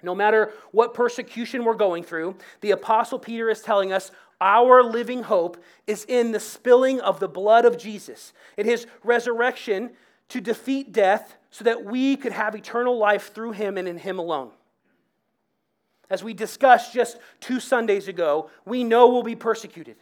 No 0.03 0.13
matter 0.13 0.51
what 0.73 0.93
persecution 0.93 1.63
we're 1.63 1.73
going 1.73 2.03
through, 2.03 2.35
the 2.59 2.71
Apostle 2.71 3.17
Peter 3.17 3.49
is 3.49 3.61
telling 3.61 3.93
us 3.93 4.11
our 4.41 4.83
living 4.83 5.23
hope 5.23 5.55
is 5.87 6.03
in 6.03 6.33
the 6.33 6.39
spilling 6.41 6.99
of 6.99 7.21
the 7.21 7.29
blood 7.29 7.63
of 7.63 7.77
Jesus, 7.77 8.33
in 8.57 8.65
his 8.65 8.87
resurrection 9.05 9.91
to 10.27 10.41
defeat 10.41 10.91
death 10.91 11.37
so 11.49 11.63
that 11.63 11.85
we 11.85 12.17
could 12.17 12.33
have 12.33 12.55
eternal 12.55 12.97
life 12.97 13.33
through 13.33 13.53
him 13.53 13.77
and 13.77 13.87
in 13.87 13.99
him 13.99 14.19
alone. 14.19 14.51
As 16.09 16.23
we 16.23 16.33
discussed 16.33 16.93
just 16.93 17.17
two 17.39 17.59
Sundays 17.59 18.07
ago, 18.07 18.49
we 18.65 18.83
know 18.83 19.09
we'll 19.09 19.23
be 19.23 19.35
persecuted. 19.35 19.97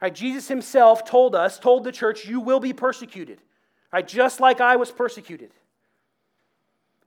Right, 0.00 0.14
Jesus 0.14 0.48
himself 0.48 1.04
told 1.04 1.34
us, 1.34 1.58
told 1.58 1.84
the 1.84 1.92
church, 1.92 2.26
you 2.26 2.40
will 2.40 2.60
be 2.60 2.74
persecuted, 2.74 3.40
right, 3.92 4.06
just 4.06 4.40
like 4.40 4.60
I 4.60 4.76
was 4.76 4.90
persecuted. 4.90 5.52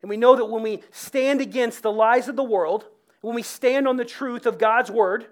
And 0.01 0.09
we 0.09 0.17
know 0.17 0.35
that 0.35 0.45
when 0.45 0.63
we 0.63 0.81
stand 0.91 1.39
against 1.39 1.83
the 1.83 1.91
lies 1.91 2.27
of 2.27 2.35
the 2.35 2.43
world, 2.43 2.85
when 3.21 3.35
we 3.35 3.43
stand 3.43 3.87
on 3.87 3.97
the 3.97 4.05
truth 4.05 4.45
of 4.45 4.57
God's 4.57 4.89
word, 4.89 5.27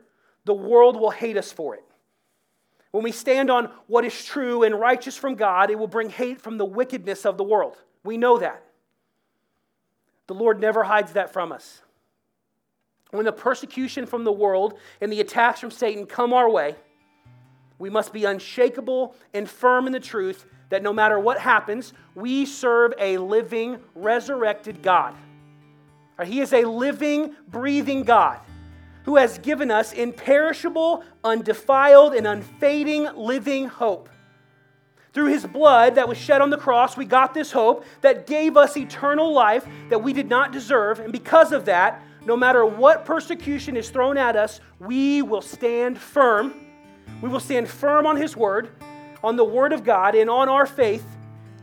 the 0.45 0.53
world 0.53 0.99
will 0.99 1.09
hate 1.09 1.37
us 1.37 1.51
for 1.51 1.73
it. 1.73 1.83
When 2.91 3.03
we 3.03 3.11
stand 3.11 3.49
on 3.49 3.71
what 3.87 4.05
is 4.05 4.23
true 4.23 4.63
and 4.63 4.79
righteous 4.79 5.17
from 5.17 5.35
God, 5.35 5.71
it 5.71 5.79
will 5.79 5.87
bring 5.87 6.09
hate 6.09 6.41
from 6.41 6.57
the 6.57 6.65
wickedness 6.65 7.25
of 7.25 7.37
the 7.37 7.43
world. 7.43 7.77
We 8.03 8.17
know 8.17 8.37
that. 8.37 8.63
The 10.27 10.35
Lord 10.35 10.59
never 10.59 10.83
hides 10.83 11.13
that 11.13 11.33
from 11.33 11.51
us. 11.51 11.81
When 13.11 13.25
the 13.25 13.31
persecution 13.31 14.05
from 14.05 14.23
the 14.23 14.31
world 14.31 14.79
and 15.01 15.11
the 15.11 15.21
attacks 15.21 15.59
from 15.59 15.71
Satan 15.71 16.05
come 16.05 16.33
our 16.33 16.49
way, 16.49 16.75
we 17.79 17.89
must 17.89 18.11
be 18.11 18.25
unshakable 18.25 19.15
and 19.33 19.49
firm 19.49 19.87
in 19.87 19.93
the 19.93 19.99
truth 19.99 20.45
that 20.69 20.83
no 20.83 20.91
matter 20.91 21.19
what 21.19 21.39
happens, 21.39 21.93
we 22.15 22.45
serve 22.45 22.93
a 22.99 23.17
living, 23.17 23.79
resurrected 23.95 24.81
God. 24.81 25.15
He 26.25 26.41
is 26.41 26.51
a 26.51 26.65
living, 26.65 27.35
breathing 27.47 28.03
God 28.03 28.39
who 29.03 29.15
has 29.15 29.37
given 29.37 29.71
us 29.71 29.93
imperishable, 29.93 31.03
undefiled, 31.23 32.13
and 32.13 32.27
unfading 32.27 33.07
living 33.15 33.67
hope. 33.67 34.09
Through 35.13 35.27
his 35.27 35.45
blood 35.45 35.95
that 35.95 36.09
was 36.09 36.17
shed 36.17 36.41
on 36.41 36.49
the 36.49 36.57
cross, 36.57 36.97
we 36.97 37.05
got 37.05 37.33
this 37.33 37.51
hope 37.51 37.85
that 38.01 38.27
gave 38.27 38.57
us 38.57 38.75
eternal 38.75 39.31
life 39.31 39.65
that 39.89 40.03
we 40.03 40.11
did 40.11 40.27
not 40.27 40.51
deserve. 40.51 40.99
And 40.99 41.13
because 41.13 41.53
of 41.53 41.65
that, 41.65 42.03
no 42.27 42.35
matter 42.35 42.65
what 42.65 43.05
persecution 43.05 43.77
is 43.77 43.89
thrown 43.89 44.17
at 44.17 44.35
us, 44.35 44.59
we 44.79 45.21
will 45.21 45.41
stand 45.41 45.97
firm. 45.97 46.53
We 47.21 47.29
will 47.29 47.39
stand 47.39 47.69
firm 47.69 48.05
on 48.05 48.17
His 48.17 48.35
word, 48.35 48.69
on 49.23 49.37
the 49.37 49.45
word 49.45 49.71
of 49.71 49.85
God, 49.85 50.13
and 50.13 50.29
on 50.29 50.49
our 50.49 50.65
faith 50.65 51.05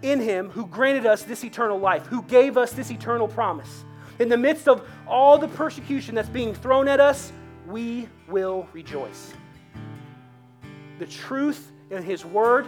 in 0.01 0.21
Him 0.21 0.49
who 0.49 0.67
granted 0.67 1.05
us 1.05 1.23
this 1.23 1.45
eternal 1.45 1.79
life, 1.79 2.07
who 2.07 2.23
gave 2.23 2.57
us 2.57 2.73
this 2.73 2.91
eternal 2.91 3.29
promise. 3.29 3.85
In 4.19 4.31
the 4.31 4.39
midst 4.39 4.67
of 4.67 4.89
all 5.07 5.37
the 5.37 5.49
persecution 5.49 6.15
that's 6.15 6.31
being 6.31 6.55
thrown 6.55 6.89
at 6.89 6.99
us, 6.99 7.31
we 7.67 8.09
will 8.27 8.67
rejoice. 8.73 9.35
The 10.99 11.07
truth 11.07 11.73
in 11.91 12.03
His 12.03 12.25
word, 12.25 12.67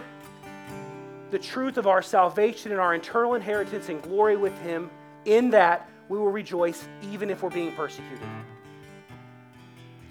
the 1.31 1.39
truth 1.39 1.77
of 1.77 1.87
our 1.87 2.03
salvation 2.03 2.71
and 2.71 2.79
our 2.79 2.93
eternal 2.93 3.33
inheritance 3.33 3.89
and 3.89 4.03
glory 4.03 4.37
with 4.37 4.55
Him, 4.61 4.91
in 5.25 5.49
that 5.49 5.89
we 6.09 6.17
will 6.17 6.31
rejoice 6.31 6.87
even 7.11 7.29
if 7.29 7.43
we're 7.43 7.49
being 7.49 7.73
persecuted. 7.73 8.27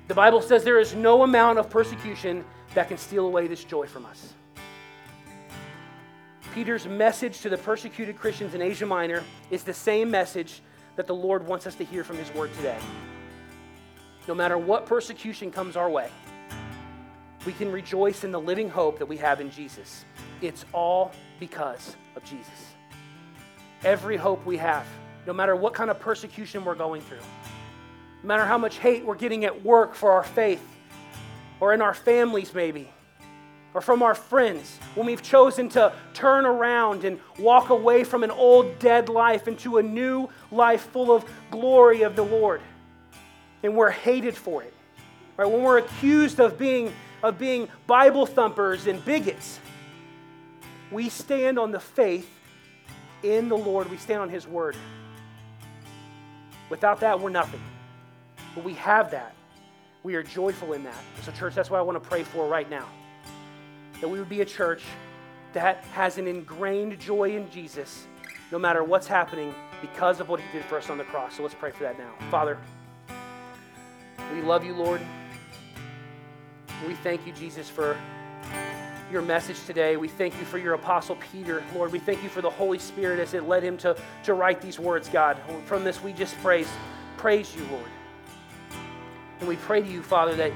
The 0.09 0.15
Bible 0.15 0.41
says 0.41 0.63
there 0.63 0.79
is 0.79 0.95
no 0.95 1.23
amount 1.23 1.59
of 1.59 1.69
persecution 1.69 2.45
that 2.75 2.89
can 2.89 2.99
steal 2.99 3.27
away 3.27 3.47
this 3.49 3.65
joy 3.65 3.87
from 3.87 4.07
us. 4.07 4.35
Peter's 6.55 6.87
message 6.87 7.41
to 7.41 7.49
the 7.49 7.59
persecuted 7.59 8.17
Christians 8.17 8.55
in 8.55 8.63
Asia 8.63 8.87
Minor 8.87 9.23
is 9.51 9.63
the 9.63 9.75
same 9.75 10.11
message 10.11 10.63
that 10.97 11.07
the 11.07 11.15
Lord 11.15 11.47
wants 11.47 11.67
us 11.67 11.75
to 11.75 11.85
hear 11.85 12.03
from 12.05 12.17
His 12.17 12.33
Word 12.35 12.53
today. 12.55 12.79
No 14.27 14.35
matter 14.35 14.57
what 14.57 14.87
persecution 14.87 15.51
comes 15.51 15.77
our 15.77 15.91
way, 15.91 16.09
we 17.45 17.53
can 17.53 17.71
rejoice 17.71 18.25
in 18.25 18.33
the 18.33 18.41
living 18.41 18.69
hope 18.69 18.99
that 18.99 19.07
we 19.07 19.17
have 19.19 19.41
in 19.41 19.51
Jesus. 19.51 20.05
It's 20.41 20.65
all 20.73 21.13
because 21.39 21.95
of 22.17 22.25
Jesus. 22.25 22.75
Every 23.85 24.17
hope 24.17 24.45
we 24.47 24.57
have 24.57 24.87
no 25.27 25.33
matter 25.33 25.57
what 25.57 25.75
kind 25.75 25.91
of 25.91 25.99
persecution 25.99 26.65
we're 26.65 26.75
going 26.75 27.03
through, 27.03 27.19
no 28.23 28.29
matter 28.29 28.45
how 28.45 28.59
much 28.59 28.79
hate 28.79 29.05
we're 29.05 29.17
getting 29.17 29.45
at 29.45 29.65
work 29.65 29.95
for 29.95 30.13
our 30.13 30.25
faith, 30.25 30.63
or 31.61 31.73
in 31.73 31.83
our 31.83 31.95
families, 31.95 32.55
maybe, 32.55 32.89
or 33.75 33.81
from 33.81 34.03
our 34.03 34.15
friends, 34.15 34.79
when 34.95 35.07
we've 35.07 35.23
chosen 35.23 35.69
to 35.69 35.93
turn 36.15 36.47
around 36.47 37.05
and 37.05 37.19
walk 37.39 37.71
away 37.71 38.05
from 38.05 38.25
an 38.25 38.31
old 38.31 38.79
dead 38.79 39.09
life 39.09 39.49
into 39.49 39.79
a 39.79 39.83
new 39.83 40.29
life 40.51 40.89
full 40.93 41.15
of 41.15 41.25
glory 41.51 42.03
of 42.03 42.17
the 42.17 42.25
Lord, 42.25 42.61
and 43.63 43.77
we're 43.77 43.91
hated 43.91 44.37
for 44.37 44.63
it. 44.63 44.73
Right? 45.37 45.51
When 45.51 45.63
we're 45.63 45.79
accused 45.79 46.41
of 46.41 46.59
being, 46.59 46.93
of 47.23 47.39
being 47.39 47.69
Bible 47.87 48.27
thumpers 48.27 48.87
and 48.87 49.05
bigots, 49.05 49.59
we 50.91 51.09
stand 51.09 51.59
on 51.59 51.73
the 51.73 51.81
faith 51.81 52.31
in 53.23 53.49
the 53.49 53.57
Lord, 53.57 53.91
we 53.91 53.97
stand 53.97 54.21
on 54.21 54.29
His 54.29 54.47
word. 54.47 54.77
Without 56.69 57.01
that, 57.01 57.19
we're 57.19 57.31
nothing. 57.31 57.61
But 58.55 58.65
we 58.65 58.75
have 58.75 59.11
that. 59.11 59.35
We 60.03 60.15
are 60.15 60.23
joyful 60.23 60.73
in 60.73 60.85
that. 60.85 61.03
So, 61.23 61.33
church, 61.33 61.55
that's 61.55 61.71
what 61.71 61.79
I 61.79 61.83
want 61.83 62.03
to 62.03 62.09
pray 62.09 62.23
for 62.23 62.47
right 62.47 62.69
now. 62.69 62.87
That 64.01 64.09
we 64.09 64.19
would 64.19 64.29
be 64.29 64.41
a 64.41 64.45
church 64.45 64.83
that 65.53 65.85
has 65.93 66.19
an 66.19 66.27
ingrained 66.27 66.99
joy 66.99 67.37
in 67.37 67.51
Jesus, 67.51 68.07
no 68.53 68.59
matter 68.59 68.85
what's 68.85 69.07
happening, 69.07 69.55
because 69.81 70.21
of 70.21 70.29
what 70.29 70.41
He 70.41 70.47
did 70.53 70.65
for 70.67 70.79
us 70.79 70.91
on 70.91 70.99
the 70.99 71.05
cross. 71.05 71.37
So, 71.37 71.43
let's 71.43 71.55
pray 71.55 71.71
for 71.71 71.85
that 71.85 71.99
now. 71.99 72.13
Father, 72.31 72.59
we 74.33 74.43
love 74.43 74.65
you, 74.65 74.75
Lord. 74.75 75.01
We 76.87 76.95
thank 76.95 77.27
you, 77.27 77.33
Jesus, 77.33 77.69
for 77.69 77.97
your 79.11 79.23
message 79.23 79.65
today. 79.67 79.97
We 79.97 80.09
thank 80.09 80.37
you 80.39 80.45
for 80.45 80.59
your 80.59 80.75
apostle 80.75 81.17
Peter, 81.33 81.63
Lord. 81.75 81.93
We 81.93 81.99
thank 81.99 82.23
you 82.23 82.29
for 82.29 82.43
the 82.43 82.51
Holy 82.51 82.79
Spirit 82.79 83.21
as 83.21 83.35
it 83.35 83.47
led 83.47 83.63
him 83.63 83.77
to, 83.79 83.97
to 84.25 84.35
write 84.35 84.61
these 84.61 84.79
words, 84.79 85.09
God. 85.09 85.39
From 85.67 85.85
this, 85.85 86.03
we 86.03 86.13
just 86.13 86.37
praise, 86.39 86.69
praise 87.17 87.55
you, 87.55 87.65
Lord. 87.71 87.89
And 89.41 89.49
we 89.49 89.57
pray 89.57 89.83
to 89.83 89.89
you, 89.89 90.03
Father, 90.03 90.35
that 90.37 90.53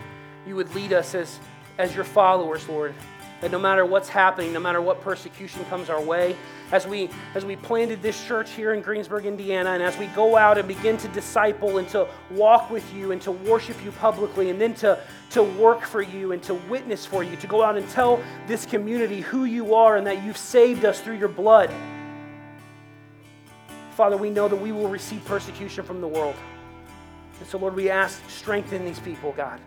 you 0.47 0.57
would 0.57 0.75
lead 0.75 0.93
us 0.93 1.15
as, 1.15 1.39
as 1.79 1.95
your 1.95 2.05
followers, 2.05 2.69
Lord. 2.69 2.95
That 3.41 3.51
no 3.51 3.59
matter 3.59 3.87
what's 3.87 4.09
happening, 4.09 4.53
no 4.53 4.61
matter 4.61 4.83
what 4.83 5.01
persecution 5.01 5.65
comes 5.67 5.89
our 5.89 6.01
way, 6.01 6.37
as 6.73 6.87
we 6.87 7.09
as 7.35 7.45
we 7.45 7.57
planted 7.57 8.03
this 8.03 8.27
church 8.27 8.51
here 8.51 8.75
in 8.75 8.83
Greensburg, 8.83 9.25
Indiana, 9.25 9.71
and 9.71 9.83
as 9.83 9.97
we 9.97 10.07
go 10.09 10.37
out 10.37 10.59
and 10.59 10.69
begin 10.69 10.97
to 10.99 11.09
disciple 11.09 11.79
and 11.79 11.89
to 11.89 12.07
walk 12.31 12.71
with 12.71 12.93
you 12.95 13.13
and 13.13 13.23
to 13.23 13.33
worship 13.33 13.83
you 13.83 13.93
publicly, 13.93 14.51
and 14.51 14.61
then 14.61 14.75
to, 14.75 14.99
to 15.31 15.43
work 15.43 15.83
for 15.83 16.03
you 16.03 16.33
and 16.33 16.43
to 16.43 16.55
witness 16.55 17.07
for 17.07 17.25
you, 17.25 17.35
to 17.37 17.47
go 17.47 17.63
out 17.63 17.77
and 17.79 17.89
tell 17.91 18.23
this 18.47 18.67
community 18.67 19.21
who 19.21 19.45
you 19.45 19.75
are 19.75 19.97
and 19.97 20.07
that 20.07 20.23
you've 20.23 20.37
saved 20.37 20.85
us 20.85 21.01
through 21.01 21.17
your 21.17 21.29
blood. 21.29 21.71
Father, 23.93 24.17
we 24.17 24.31
know 24.31 24.49
that 24.49 24.57
we 24.57 24.73
will 24.73 24.89
receive 24.89 25.25
persecution 25.25 25.85
from 25.85 26.01
the 26.01 26.09
world. 26.09 26.37
And 27.39 27.49
so, 27.49 27.59
Lord, 27.59 27.75
we 27.75 27.91
ask, 27.91 28.23
strengthen 28.29 28.85
these 28.85 29.01
people, 29.01 29.33
God. 29.33 29.61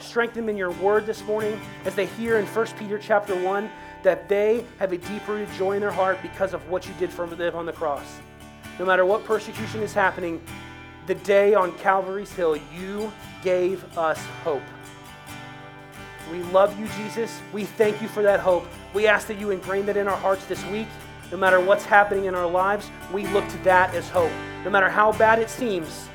Strengthen 0.00 0.46
them 0.46 0.48
in 0.48 0.56
your 0.56 0.70
word 0.72 1.04
this 1.04 1.22
morning 1.24 1.60
as 1.84 1.94
they 1.94 2.06
hear 2.06 2.38
in 2.38 2.46
1 2.46 2.66
Peter 2.78 2.98
chapter 2.98 3.36
1 3.36 3.70
that 4.02 4.28
they 4.28 4.64
have 4.78 4.92
a 4.92 4.98
deep 4.98 5.28
rooted 5.28 5.52
joy 5.56 5.72
in 5.72 5.80
their 5.80 5.90
heart 5.90 6.18
because 6.22 6.54
of 6.54 6.68
what 6.70 6.88
you 6.88 6.94
did 6.98 7.10
for 7.10 7.26
them 7.26 7.54
on 7.54 7.66
the 7.66 7.72
cross. 7.72 8.18
No 8.78 8.86
matter 8.86 9.04
what 9.04 9.24
persecution 9.24 9.82
is 9.82 9.92
happening, 9.92 10.40
the 11.06 11.14
day 11.16 11.54
on 11.54 11.76
Calvary's 11.78 12.32
Hill, 12.32 12.58
you 12.74 13.12
gave 13.42 13.84
us 13.98 14.18
hope. 14.42 14.62
We 16.32 16.42
love 16.44 16.78
you, 16.78 16.88
Jesus. 16.96 17.38
We 17.52 17.64
thank 17.64 18.00
you 18.00 18.08
for 18.08 18.22
that 18.22 18.40
hope. 18.40 18.66
We 18.94 19.06
ask 19.06 19.26
that 19.26 19.38
you 19.38 19.50
ingrain 19.50 19.84
that 19.86 19.98
in 19.98 20.08
our 20.08 20.16
hearts 20.16 20.46
this 20.46 20.64
week. 20.66 20.88
No 21.30 21.36
matter 21.36 21.60
what's 21.60 21.84
happening 21.84 22.24
in 22.24 22.34
our 22.34 22.48
lives, 22.48 22.90
we 23.12 23.26
look 23.28 23.46
to 23.48 23.58
that 23.58 23.94
as 23.94 24.08
hope. 24.08 24.32
No 24.64 24.70
matter 24.70 24.88
how 24.88 25.12
bad 25.12 25.38
it 25.38 25.50
seems, 25.50 26.08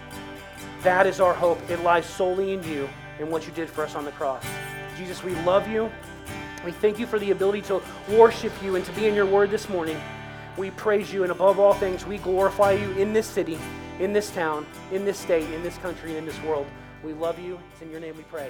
that 0.81 1.05
is 1.05 1.19
our 1.19 1.33
hope. 1.33 1.59
It 1.69 1.81
lies 1.81 2.05
solely 2.05 2.53
in 2.53 2.63
you 2.63 2.89
and 3.19 3.29
what 3.29 3.45
you 3.45 3.53
did 3.53 3.69
for 3.69 3.83
us 3.83 3.95
on 3.95 4.05
the 4.05 4.11
cross. 4.11 4.43
Jesus, 4.97 5.23
we 5.23 5.35
love 5.41 5.67
you. 5.67 5.91
We 6.63 6.71
thank 6.71 6.97
you 6.97 7.05
for 7.05 7.19
the 7.19 7.31
ability 7.31 7.61
to 7.63 7.81
worship 8.09 8.51
you 8.63 8.75
and 8.75 8.83
to 8.85 8.91
be 8.93 9.07
in 9.07 9.13
your 9.13 9.25
word 9.25 9.51
this 9.51 9.69
morning. 9.69 9.97
We 10.57 10.71
praise 10.71 11.13
you, 11.13 11.23
and 11.23 11.31
above 11.31 11.59
all 11.59 11.73
things, 11.73 12.05
we 12.05 12.17
glorify 12.17 12.71
you 12.71 12.91
in 12.91 13.13
this 13.13 13.27
city, 13.27 13.59
in 13.99 14.13
this 14.13 14.31
town, 14.31 14.65
in 14.91 15.05
this 15.05 15.17
state, 15.17 15.49
in 15.51 15.61
this 15.63 15.77
country, 15.77 16.17
in 16.17 16.25
this 16.25 16.41
world. 16.43 16.65
We 17.03 17.13
love 17.13 17.37
you. 17.39 17.59
It's 17.73 17.81
in 17.81 17.91
your 17.91 17.99
name 17.99 18.15
we 18.17 18.23
pray. 18.23 18.49